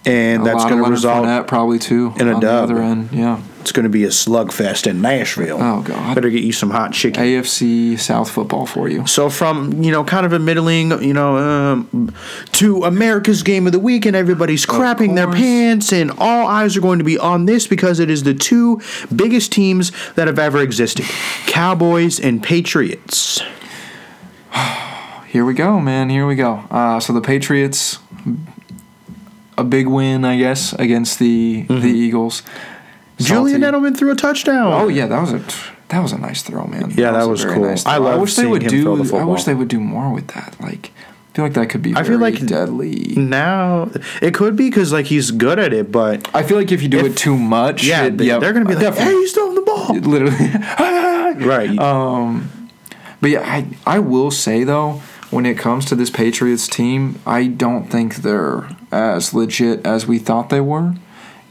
[0.04, 1.24] and A that's going to result.
[1.24, 2.68] Fournette probably too in a on dub.
[2.68, 3.10] the other end.
[3.12, 3.40] Yeah.
[3.62, 5.56] It's going to be a slugfest in Nashville.
[5.60, 6.16] Oh, God.
[6.16, 7.22] Better get you some hot chicken.
[7.22, 9.06] AFC South football for you.
[9.06, 12.12] So from you know kind of a middling you know um,
[12.54, 16.80] to America's game of the week and everybody's crapping their pants and all eyes are
[16.80, 18.80] going to be on this because it is the two
[19.14, 21.06] biggest teams that have ever existed,
[21.46, 23.40] Cowboys and Patriots.
[25.28, 26.10] Here we go, man.
[26.10, 26.64] Here we go.
[26.68, 28.00] Uh, so the Patriots,
[29.56, 32.42] a big win, I guess, against the the Eagles.
[33.26, 33.76] Julian Salty.
[33.76, 34.72] Edelman threw a touchdown.
[34.72, 35.42] Oh yeah, that was a
[35.88, 36.90] that was a nice throw, man.
[36.96, 37.64] Yeah, that a was very cool.
[37.66, 38.06] nice I throw.
[38.06, 38.96] I wish they would do.
[39.04, 40.56] the I wish they would do more with that.
[40.60, 41.94] Like, I feel like that could be.
[41.94, 43.14] I feel like- deadly.
[43.16, 46.82] Now it could be because like he's good at it, but I feel like if
[46.82, 49.12] you do If- it too much, yeah, it- they, yep, they're gonna be like, definitely.
[49.14, 50.50] "Hey, he's throwing the ball." literally.
[51.46, 51.78] Right.
[51.78, 52.50] Um,
[53.20, 55.00] but yeah, I I will say though,
[55.30, 60.18] when it comes to this Patriots team, I don't think they're as legit as we
[60.18, 60.94] thought they were.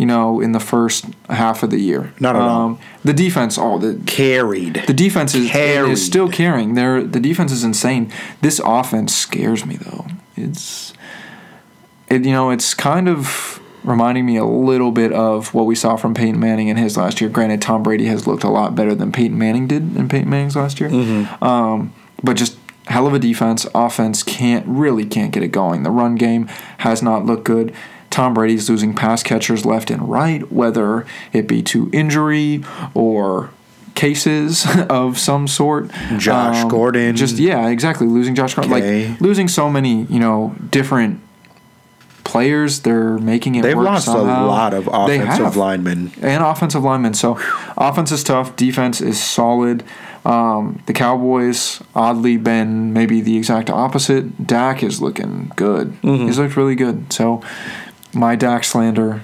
[0.01, 2.79] You know, in the first half of the year, Um, Not at all.
[3.03, 4.83] The defense, oh, the Carried.
[4.87, 5.91] the defense is, Carried.
[5.91, 6.73] is still carrying.
[6.73, 8.11] They're, the defense is insane.
[8.41, 10.07] This offense scares me though.
[10.35, 10.93] It's
[12.09, 15.95] it you know it's kind of reminding me a little bit of what we saw
[15.97, 17.29] from Peyton Manning in his last year.
[17.29, 20.55] Granted, Tom Brady has looked a lot better than Peyton Manning did in Peyton Manning's
[20.55, 20.89] last year.
[21.41, 21.93] Um,
[22.23, 23.67] but just hell of a defense.
[23.75, 25.83] Offense can't really can't get it going.
[25.83, 26.47] The run game
[26.79, 27.71] has not looked good.
[28.11, 33.49] Tom Brady's losing pass catchers left and right, whether it be to injury or
[33.95, 35.85] cases of some sort.
[36.11, 37.15] Um, Josh Gordon.
[37.15, 38.05] Just yeah, exactly.
[38.07, 39.09] Losing Josh Gordon, Okay.
[39.09, 41.19] like losing so many, you know, different
[42.23, 42.81] players.
[42.81, 43.63] They're making it.
[43.63, 44.45] They've lost somehow.
[44.45, 46.11] a lot of offensive linemen.
[46.21, 47.13] and offensive linemen.
[47.13, 47.39] So
[47.77, 48.55] offense is tough.
[48.55, 49.83] Defense is solid.
[50.23, 54.45] Um, the Cowboys oddly been maybe the exact opposite.
[54.45, 55.93] Dak is looking good.
[56.03, 56.25] Mm-hmm.
[56.27, 57.11] He's looked really good.
[57.11, 57.41] So
[58.13, 59.21] my Dak slander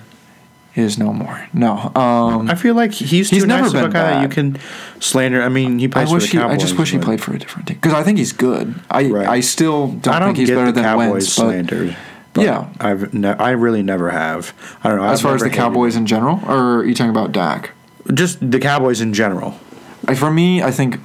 [0.75, 1.47] is no more.
[1.53, 1.91] No.
[1.95, 4.29] Um, I feel like he's too He's nice never of a been guy that you
[4.29, 4.59] can
[4.99, 5.41] slander.
[5.41, 6.43] I mean, he I plays for wish the he.
[6.43, 8.75] I just wish he played for a different team because I think he's good.
[8.91, 9.27] I Right.
[9.27, 11.35] I still don't, I don't think he's better the than Cowboys Wentz.
[11.35, 11.95] But slander.
[12.33, 12.69] but Yeah.
[12.79, 14.53] I've ne- I really never have.
[14.83, 15.05] I don't know.
[15.05, 17.71] as I've far as the Cowboys in general, or are you talking about Dak?
[18.13, 19.59] just the Cowboys in general.
[20.07, 20.99] Like for me, I think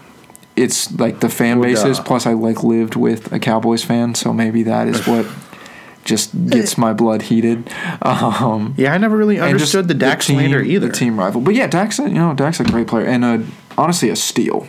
[0.55, 1.97] it's like the fan Well, bases.
[1.97, 2.05] duh.
[2.05, 5.25] Plus, I like lived with a Cowboys fan, so maybe that is what
[6.05, 7.71] just gets my blood heated.
[8.03, 10.89] Um, Yeah, I never really and just understood the Dak team, slander either.
[10.89, 13.39] The team rival, but yeah, Dax, you know Dak's a great player, and uh,
[13.79, 14.67] honestly a steal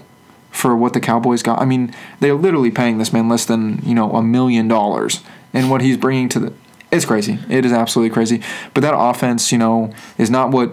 [0.52, 1.60] for what the Cowboys got.
[1.60, 5.22] I mean, they're literally paying this man less than you know a million dollars,
[5.54, 6.54] and what he's bringing to the
[6.92, 7.40] it's crazy.
[7.50, 8.42] It is absolutely crazy.
[8.76, 10.72] But that offense, you know, is not what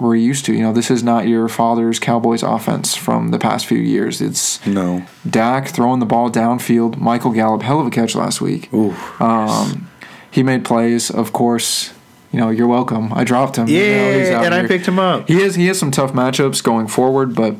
[0.00, 0.52] we're used to.
[0.52, 4.20] You know, this is not your father's Cowboys offense from the past few years.
[4.20, 5.06] It's No.
[5.28, 6.96] Dak throwing the ball downfield.
[6.96, 8.72] Michael Gallup, hell of a catch last week.
[8.74, 8.94] Ooh.
[9.20, 9.89] Um,
[10.30, 11.92] he made plays, of course.
[12.32, 13.12] You know, you're welcome.
[13.12, 13.66] I dropped him.
[13.66, 15.26] You know, Yeah, and I picked him up.
[15.28, 17.56] He has he has some tough matchups going forward, but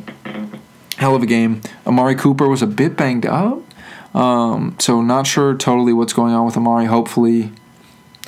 [0.96, 1.60] hell of a game.
[1.86, 3.58] Amari Cooper was a bit banged up,
[4.14, 6.86] um, so not sure totally what's going on with Amari.
[6.86, 7.50] Hopefully,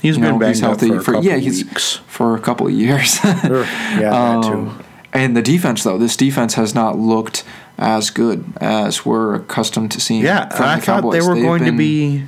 [0.00, 2.00] He's been know, banged he's healthy up for, a couple yeah, he's weeks.
[2.08, 3.18] for a couple of years.
[3.22, 4.48] Ugh, yeah, that too.
[4.52, 7.44] Um, and the defense, though, this defense has not looked
[7.78, 10.24] as good as we're accustomed to seeing.
[10.24, 12.24] Yeah, I the thought they were They've going to be.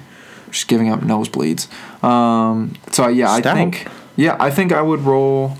[0.52, 1.66] just giving up nosebleeds.
[2.04, 5.56] Um, so yeah, I think yeah, I think I would roll.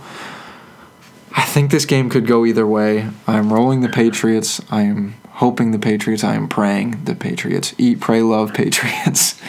[1.36, 3.09] I think this game could go either way.
[3.26, 4.61] I'm rolling the Patriots.
[4.70, 6.22] I am hoping the Patriots.
[6.22, 7.74] I am praying the Patriots.
[7.78, 9.40] Eat, pray, love Patriots.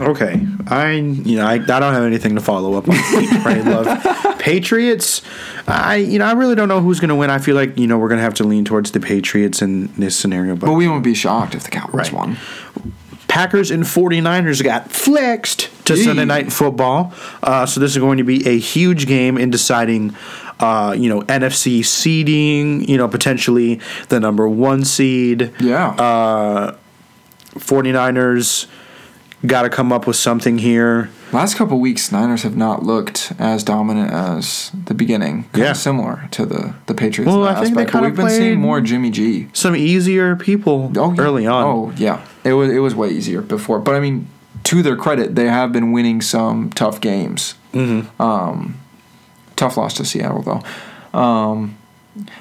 [0.00, 2.94] Okay, I you know I, I don't have anything to follow up on.
[2.94, 3.86] Eat, Pray, love
[4.38, 5.20] Patriots.
[5.68, 7.28] I you know I really don't know who's going to win.
[7.28, 9.92] I feel like you know we're going to have to lean towards the Patriots in
[10.00, 10.56] this scenario.
[10.56, 12.12] But, But we won't be shocked if the Cowboys Right.
[12.12, 12.36] won.
[13.32, 16.04] Packers and 49ers got flexed to Yee.
[16.04, 17.14] Sunday night football.
[17.42, 20.14] Uh, so this is going to be a huge game in deciding.
[20.60, 23.80] Uh, you know NFC seeding, you know potentially
[24.10, 25.50] the number one seed.
[25.58, 25.88] Yeah.
[25.92, 26.76] Uh,
[27.54, 28.66] 49ers
[29.46, 31.10] got to come up with something here.
[31.32, 35.44] Last couple weeks, Niners have not looked as dominant as the beginning.
[35.52, 35.70] Kind Yeah.
[35.72, 37.32] of similar to the the Patriots.
[37.32, 39.48] Well, I think they but kinda we've been seeing more Jimmy G.
[39.52, 41.20] Some easier people Oh, yeah.
[41.22, 41.64] early on.
[41.64, 43.78] Oh yeah, it was it was way easier before.
[43.80, 44.26] But I mean,
[44.64, 47.54] to their credit, they have been winning some tough games.
[47.72, 48.20] Mm-hmm.
[48.22, 48.74] Um,
[49.56, 51.18] tough loss to Seattle though.
[51.18, 51.76] Um,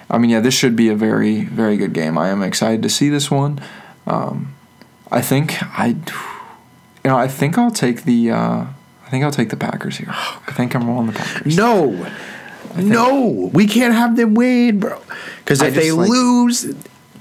[0.10, 2.18] I mean, yeah, this should be a very very good game.
[2.18, 3.60] I am excited to see this one.
[4.06, 4.54] Um,
[5.10, 5.96] I think I,
[7.04, 8.32] you know, I think I'll take the.
[8.32, 8.66] Uh,
[9.06, 10.08] I think I'll take the Packers here.
[10.10, 11.58] I think I'm rolling the Packers.
[11.58, 12.10] No,
[12.78, 15.02] no, we can't have them win, bro.
[15.40, 16.74] Because if they like- lose,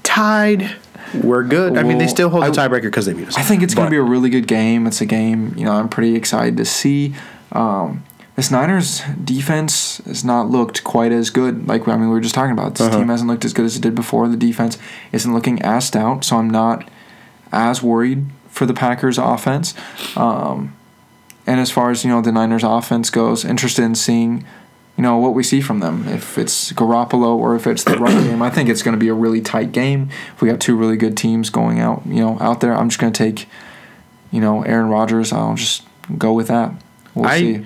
[0.03, 0.75] tied,
[1.23, 1.77] we're good.
[1.77, 3.37] I mean, they still hold the tiebreaker because they beat us.
[3.37, 4.87] I think it's going to be a really good game.
[4.87, 7.13] It's a game, you know, I'm pretty excited to see.
[7.51, 8.03] Um,
[8.37, 11.67] this Niners defense has not looked quite as good.
[11.67, 12.75] Like I mean, we were just talking about.
[12.75, 12.99] This Uh-huh.
[12.99, 14.29] team hasn't looked as good as it did before.
[14.29, 14.77] The defense
[15.11, 16.87] isn't looking as stout, so I'm not
[17.51, 19.73] as worried for the Packers offense.
[20.15, 20.75] Um,
[21.47, 24.45] and as far as you know, the Niners offense goes, interested in seeing.
[24.97, 26.07] You know what we see from them.
[26.09, 29.07] If it's Garoppolo or if it's the run game, I think it's going to be
[29.07, 30.09] a really tight game.
[30.35, 32.99] If we got two really good teams going out, you know, out there, I'm just
[32.99, 33.47] going to take,
[34.31, 35.31] you know, Aaron Rodgers.
[35.33, 35.83] I'll just
[36.17, 36.73] go with that.
[37.15, 37.65] We'll I- see.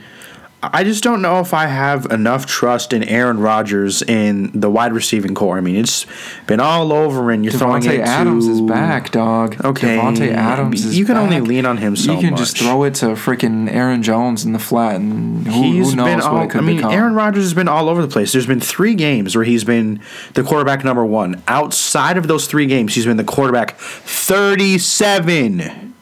[0.74, 4.94] I just don't know if I have enough trust in Aaron Rodgers in the wide
[4.94, 5.58] receiving corps.
[5.58, 6.06] I mean, it's
[6.48, 9.64] been all over, and you're throwing Davante it Adams to, is back, dog.
[9.64, 12.84] Okay, Davante Adams is You can only lean on him so You can just throw
[12.84, 16.28] it to freaking Aaron Jones in the flat, and who, He's who knows been what
[16.28, 16.58] all.
[16.58, 16.92] I mean, become.
[16.92, 18.32] Aaron Rodgers has been all over the place.
[18.32, 20.02] There's been three games where he's been
[20.34, 21.44] the quarterback number one.
[21.48, 25.94] Outside of those three games, he's been the quarterback thirty-seven.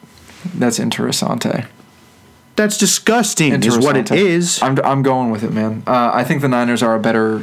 [0.54, 1.66] That's interessante.
[2.56, 3.52] That's disgusting.
[3.62, 4.16] Is what it Interessante.
[4.16, 4.62] is.
[4.62, 5.82] I'm, I'm going with it, man.
[5.86, 7.42] Uh, I think the Niners are a better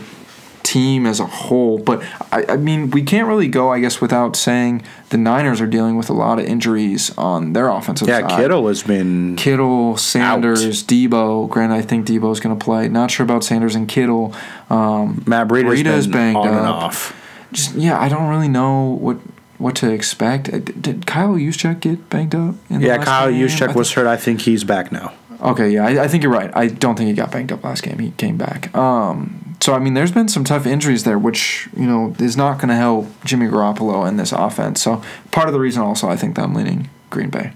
[0.63, 2.01] team as a whole, but
[2.31, 5.97] I, I mean, we can't really go, I guess, without saying the Niners are dealing
[5.97, 8.21] with a lot of injuries on their offensive side.
[8.21, 8.37] Yeah, side.
[8.39, 9.35] Kittle has been.
[9.35, 11.49] Kittle, Sanders, Deebo.
[11.49, 12.87] Granted, I think Deebo's going to play.
[12.87, 14.33] Not sure about Sanders and Kittle.
[14.69, 16.75] Um, Matt Breida's Breida's been banged on and up.
[16.75, 17.49] off.
[17.51, 19.17] just yeah, I don't really know what
[19.61, 20.49] what to expect.
[20.49, 22.55] Uh, Did, Kyle Juszczyk get banged up?
[22.69, 23.47] In the Yeah, Kyle game?
[23.47, 24.07] Juszczyk was hurt.
[24.07, 25.13] I think he's back now.
[25.41, 26.51] Okay, yeah, I, I think you're right.
[26.55, 27.97] I don't think he got banged up last game.
[27.97, 28.75] He came back.
[28.75, 32.57] Um, so I mean, there's been some tough injuries there, which you know is not
[32.57, 34.81] going to help Jimmy Garoppolo in this offense.
[34.81, 35.01] So
[35.31, 37.53] part of the reason also I think that I'm leaning Green Bay.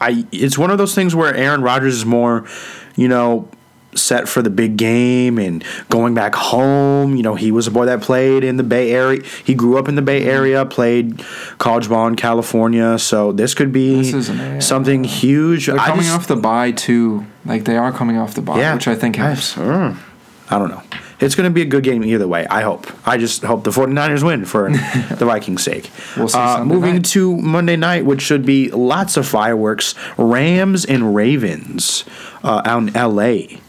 [0.00, 2.46] I it's one of those things where Aaron Rodgers is more,
[2.96, 3.48] you know,
[3.94, 7.14] set for the big game and going back home.
[7.16, 9.22] You know, he was a boy that played in the Bay Area.
[9.44, 11.22] He grew up in the Bay Area, played
[11.58, 12.98] college ball in California.
[12.98, 14.30] So this could be This
[14.66, 15.66] something huge.
[15.66, 17.26] They're I coming just- off the bye too.
[17.44, 19.58] Like they are coming off the bye, yeah, which I think I, helps.
[19.58, 19.96] uh,
[20.48, 20.82] I don't know.
[21.20, 22.46] It's going to be a good game either way.
[22.48, 22.86] I hope.
[23.06, 25.88] I just hope the 49ers win for the Vikings' sake.
[26.16, 27.04] We'll see Uh, moving night.
[27.06, 29.94] to Monday night, which should be lots of fireworks.
[30.18, 32.04] Rams and Ravens
[32.42, 33.60] uh, out in L.A.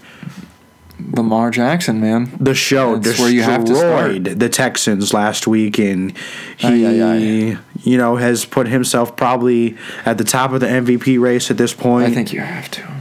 [1.12, 2.32] Lamar Jackson, man.
[2.40, 4.40] The show That's where you have to start.
[4.40, 6.16] the Texans last week, and
[6.64, 11.20] Aye, he, aye, you know, has put himself probably at the top of the MVP
[11.20, 12.08] race at this point.
[12.08, 12.94] I think you have to.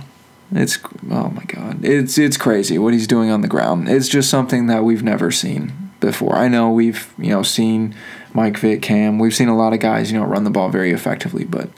[0.54, 0.78] It's
[1.10, 3.88] oh my god, it's it's crazy what he's doing on the ground.
[3.88, 6.36] It's just something that we've never seen before.
[6.36, 7.94] I know we've you know seen
[8.34, 9.18] Mike Vick, Cam.
[9.18, 11.70] We've seen a lot of guys you know run the ball very effectively, but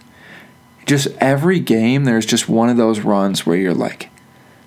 [0.87, 4.11] just every game there's just one of those runs where you're like,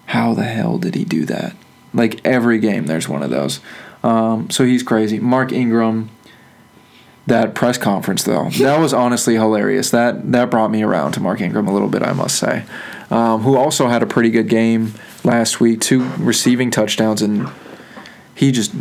[0.08, 1.56] how the hell did he do that?
[1.94, 3.60] Like every game there's one of those.
[4.04, 5.20] Um, so he's crazy.
[5.20, 6.10] Mark Ingram.
[7.28, 9.90] That press conference though, that was honestly hilarious.
[9.90, 12.64] That that brought me around to Mark Ingram a little bit, I must say.
[13.10, 14.94] Um, who also had a pretty good game
[15.26, 17.50] last week, two receiving touchdowns, and
[18.34, 18.74] he just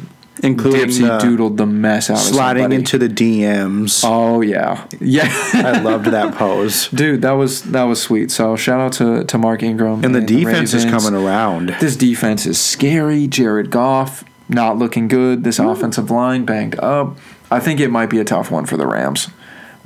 [0.42, 4.02] Including dipsy the uh, doodled the mess out of sliding into the DMs.
[4.04, 5.28] Oh yeah, yeah.
[5.54, 6.88] I loved that pose.
[6.88, 8.30] Dude, that was that was sweet.
[8.30, 11.74] So shout out to, to Mark Ingram And the defense is coming around.
[11.80, 13.26] This defense is scary.
[13.26, 15.44] Jared Goff not looking good.
[15.44, 15.70] This mm.
[15.70, 17.18] offensive line banged up.
[17.50, 19.28] I think it might be a tough one for the Rams,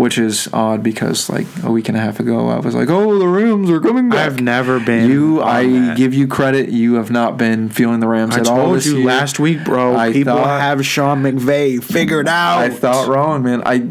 [0.00, 3.18] which is odd because like a week and a half ago I was like, "Oh,
[3.18, 5.10] the Rams are coming back." I've never been.
[5.10, 5.96] you, I that.
[5.96, 6.70] give you credit.
[6.70, 9.06] You have not been feeling the Rams I at all I told this you year.
[9.06, 9.94] last week, bro.
[9.96, 12.58] I people thought- have Sean McVay figured out.
[12.60, 13.62] I thought wrong, man.
[13.66, 13.86] I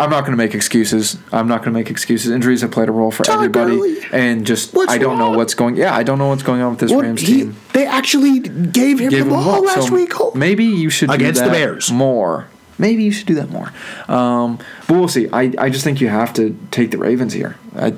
[0.00, 1.16] I'm not going to make excuses.
[1.32, 2.30] I'm not going to make excuses.
[2.30, 3.96] Injuries have played a role for Todd everybody, Gurley.
[4.12, 5.74] and just What's I don't know what's going.
[5.76, 7.56] Yeah, I don't know what's going on with this Well, Rams he- team.
[7.72, 9.64] they actually gave him Give the him ball up.
[9.76, 10.12] last So week.
[10.36, 11.90] Maybe you should do Against the Bears.
[11.90, 12.46] more.
[12.78, 13.72] Maybe you should do that more.
[14.08, 15.28] Um, but we'll see.
[15.32, 17.56] I, I just think you have to take the Ravens here.
[17.74, 17.92] I,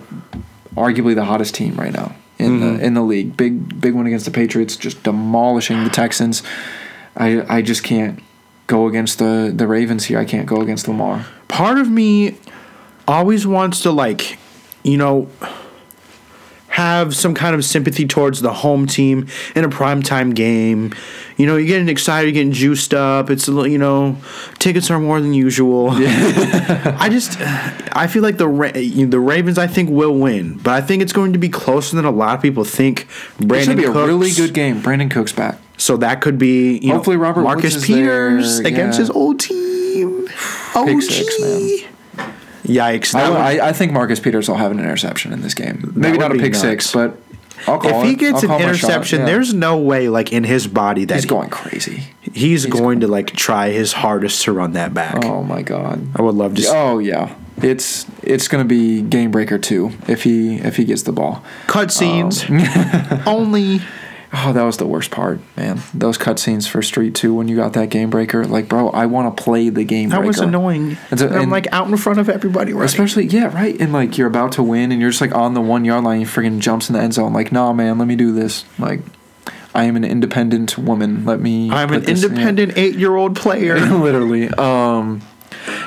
[0.77, 2.77] arguably the hottest team right now in Mm-hmm.
[2.79, 3.37] the in the league.
[3.37, 6.43] Big big one against the Patriots, just demolishing the Texans.
[7.17, 8.23] I I just can't
[8.67, 10.19] go against the the Ravens here.
[10.19, 11.27] I can't go against Lamar.
[11.49, 12.39] part of me
[13.07, 14.39] always wants to like
[14.85, 15.29] you know
[16.71, 20.95] have some kind of sympathy towards the home team in a primetime game.
[21.37, 23.29] You know you're getting excited you're getting juiced up.
[23.29, 24.17] It's a little you know
[24.59, 25.89] tickets are more than usual.
[25.93, 27.39] I just
[27.93, 31.13] i feel like the Ra- the ravens i think will win but i think it's
[31.13, 33.09] going to be closer than a lot of people think.
[33.41, 34.81] It brandon should be a really good game.
[34.81, 35.59] Brandin Cook's back.
[35.77, 40.29] so that could be you Hopefully know, Robert marcus peters there, against his old team.
[40.75, 41.90] Oh six, man.
[42.75, 43.15] Yikes!
[43.15, 45.93] I, would- I, I think Marcus Peters will have an interception in this game.
[45.95, 46.61] Maybe not a pick nuts.
[46.61, 47.17] six, but
[47.67, 49.27] I'll call if he gets an call my shot, interception, yeah.
[49.27, 52.05] there's no way, like in his body, that he's he- going crazy.
[52.33, 55.25] he's, going to like try his hardest to run that back.
[55.25, 56.07] Oh my god.
[56.17, 56.63] I would love to.
[56.63, 57.35] see Oh yeah.
[57.63, 61.45] It's it's gonna be game breaker two if he if he gets the ball.
[61.67, 63.81] Cutscenes Um, only.
[64.33, 65.81] Oh, that was the worst part, man.
[65.93, 68.45] Those cutscenes for Street Two when you got that game breaker.
[68.47, 70.29] Like, bro, I want to play the game That breaker.
[70.29, 70.97] was annoying.
[71.11, 72.85] And so- And I'm like out in front of everybody, right?
[72.85, 73.79] Especially, yeah, right.
[73.81, 76.21] And like you're about to win, and you're just like on the one yard line.
[76.21, 77.33] You freaking jumps in the end zone.
[77.33, 78.65] Like, nah, man, let me do this.
[78.79, 79.01] Like,
[79.75, 81.25] I am an independent woman.
[81.25, 81.69] Let me.
[81.71, 83.81] I'm an this in." independent eight-year-old player.
[83.81, 84.49] literally.
[84.51, 85.23] Um,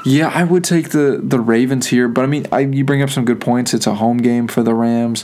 [0.06, 3.10] yeah, I would take the the Ravens here, but I mean, I, you bring up
[3.10, 3.74] some good points.
[3.74, 5.24] It's a home game for the Rams.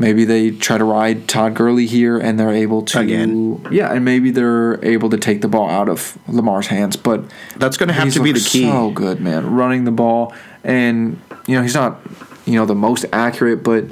[0.00, 3.66] Maybe they try to ride Todd Gurley here, and they're able to Again.
[3.70, 6.96] Yeah, and maybe they're able to take the ball out of Lamar's hands.
[6.96, 7.24] But
[7.56, 8.64] That's going to have to be the key.
[8.64, 10.32] So good, man, running the ball,
[10.64, 12.00] and you know he's not,
[12.46, 13.84] you know, the most accurate, but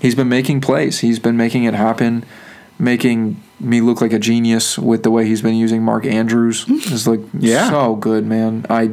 [0.00, 1.00] he's been making plays.
[1.00, 2.24] He's been making it happen,
[2.78, 6.64] making me look like a genius with the way he's been using Mark Andrews.
[6.68, 7.70] It's like Yeah.
[7.70, 8.66] so good, man.
[8.70, 8.90] I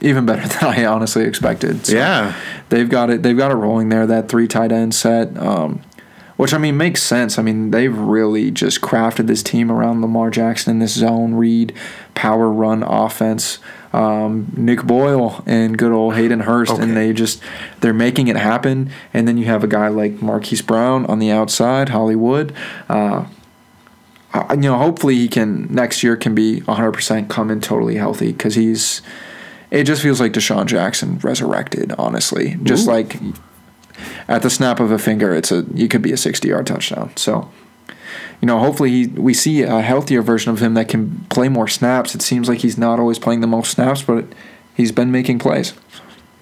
[0.00, 1.86] even better than I honestly expected.
[1.86, 2.34] So Yeah.
[2.68, 3.22] they've got it.
[3.22, 4.06] They've got it rolling there.
[4.06, 5.82] That three tight end set, um,
[6.36, 7.38] which I mean makes sense.
[7.38, 11.72] I mean they've really just crafted this team around Lamar Jackson in this zone read,
[12.14, 13.58] power run offense.
[13.92, 16.82] Um, Nick Boyle and good old Hayden Hurst, Okay.
[16.82, 17.42] and they just
[17.80, 18.90] they're making it happen.
[19.12, 22.52] And then you have a guy like Marquise Brown on the outside, Hollywood.
[22.88, 23.24] Uh,
[24.52, 28.54] you know, hopefully he can next year can be 100% come in totally healthy because
[28.54, 29.02] he's.
[29.70, 32.58] It just feels like DeSean Jackson resurrected, honestly.
[32.62, 32.92] Just Ooh.
[32.92, 33.16] like
[34.28, 37.12] at the snap of a finger, it's a you could be a 60 yard touchdown.
[37.16, 37.50] So,
[38.40, 41.68] you know, hopefully he, we see a healthier version of him that can play more
[41.68, 42.14] snaps.
[42.14, 44.24] It seems like he's not always playing the most snaps, but
[44.74, 45.74] he's been making plays.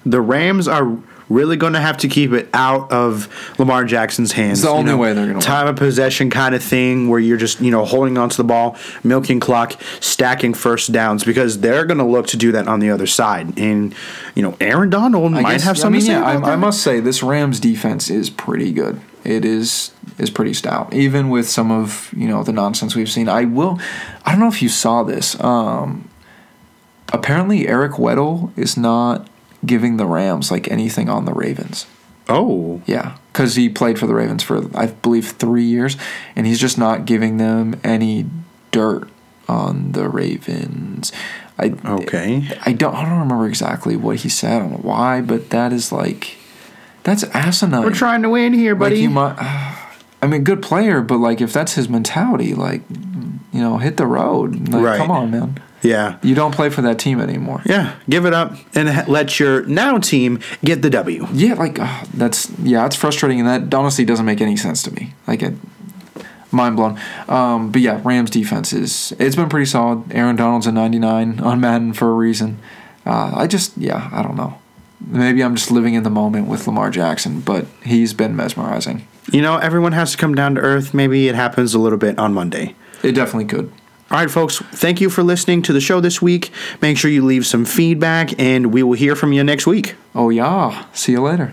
[0.07, 0.99] The Rams are
[1.29, 4.61] really going to have to keep it out of Lamar Jackson's hands.
[4.61, 5.43] It's the You only know, way they're gonna win.
[5.43, 8.77] time of possession kind of thing where you're just you know holding onto the ball,
[9.05, 12.91] milking clock, stacking first downs because they're going to look to do that on the
[12.91, 13.59] other side.
[13.59, 13.95] And
[14.35, 16.83] you know Aaron Donald I might guess- have I mean, to yeah, I, I must
[16.83, 19.01] say this Rams defense is pretty good.
[19.25, 23.29] It is is pretty stout, even with some of you know the nonsense we've seen.
[23.29, 23.79] I will.
[24.25, 25.39] I don't know if you saw this.
[25.43, 26.09] Um,
[27.13, 29.29] apparently, Eric Weddle is not
[29.65, 31.87] giving the Rams like anything on the Ravens.
[32.29, 35.97] Oh, Yeah, because he played for the Ravens for I believe three years,
[36.37, 38.27] and he's just not giving them any
[38.71, 39.09] dirt
[39.49, 41.11] on the Ravens.
[41.59, 42.47] I okay.
[42.67, 44.57] I don't I don't remember exactly what he said.
[44.57, 46.37] I don't know why, but that is like
[47.03, 47.83] that's asinine.
[47.83, 49.01] We're trying to win here, like buddy.
[49.01, 49.37] you might,
[50.23, 54.07] I mean, good player, but like if that's his mentality, like you know, hit the
[54.07, 54.69] road.
[54.69, 54.99] Like, Right.
[54.99, 55.61] Come on, man.
[55.83, 56.19] Yeah.
[56.23, 57.63] You don't play for that team anymore.
[57.65, 57.97] Yeah.
[58.09, 61.27] Give it up and let your now team get the W.
[61.33, 64.93] Yeah, like oh, that's yeah, it's frustrating, and that honestly doesn't make any sense to
[64.93, 65.15] me.
[65.27, 65.55] Like it,
[66.51, 66.99] mind blown.
[67.29, 70.13] Um, but yeah, Rams defense is it's been pretty solid.
[70.13, 72.59] Aaron Donald's a 99 on Madden for a reason.
[73.07, 74.59] Uh, I just yeah, I don't know.
[75.01, 79.07] Maybe I'm just living in the moment with Lamar Jackson, but he's been mesmerizing.
[79.31, 80.93] You know, everyone has to come down to earth.
[80.93, 82.75] Maybe it happens a little bit on Monday.
[83.03, 83.71] It definitely could.
[84.11, 86.51] All right, folks, thank you for listening to the show this week.
[86.81, 89.97] Make sure you leave some feedback, and we will hear from you next week.
[90.15, 91.53] Oh yeah, see you later.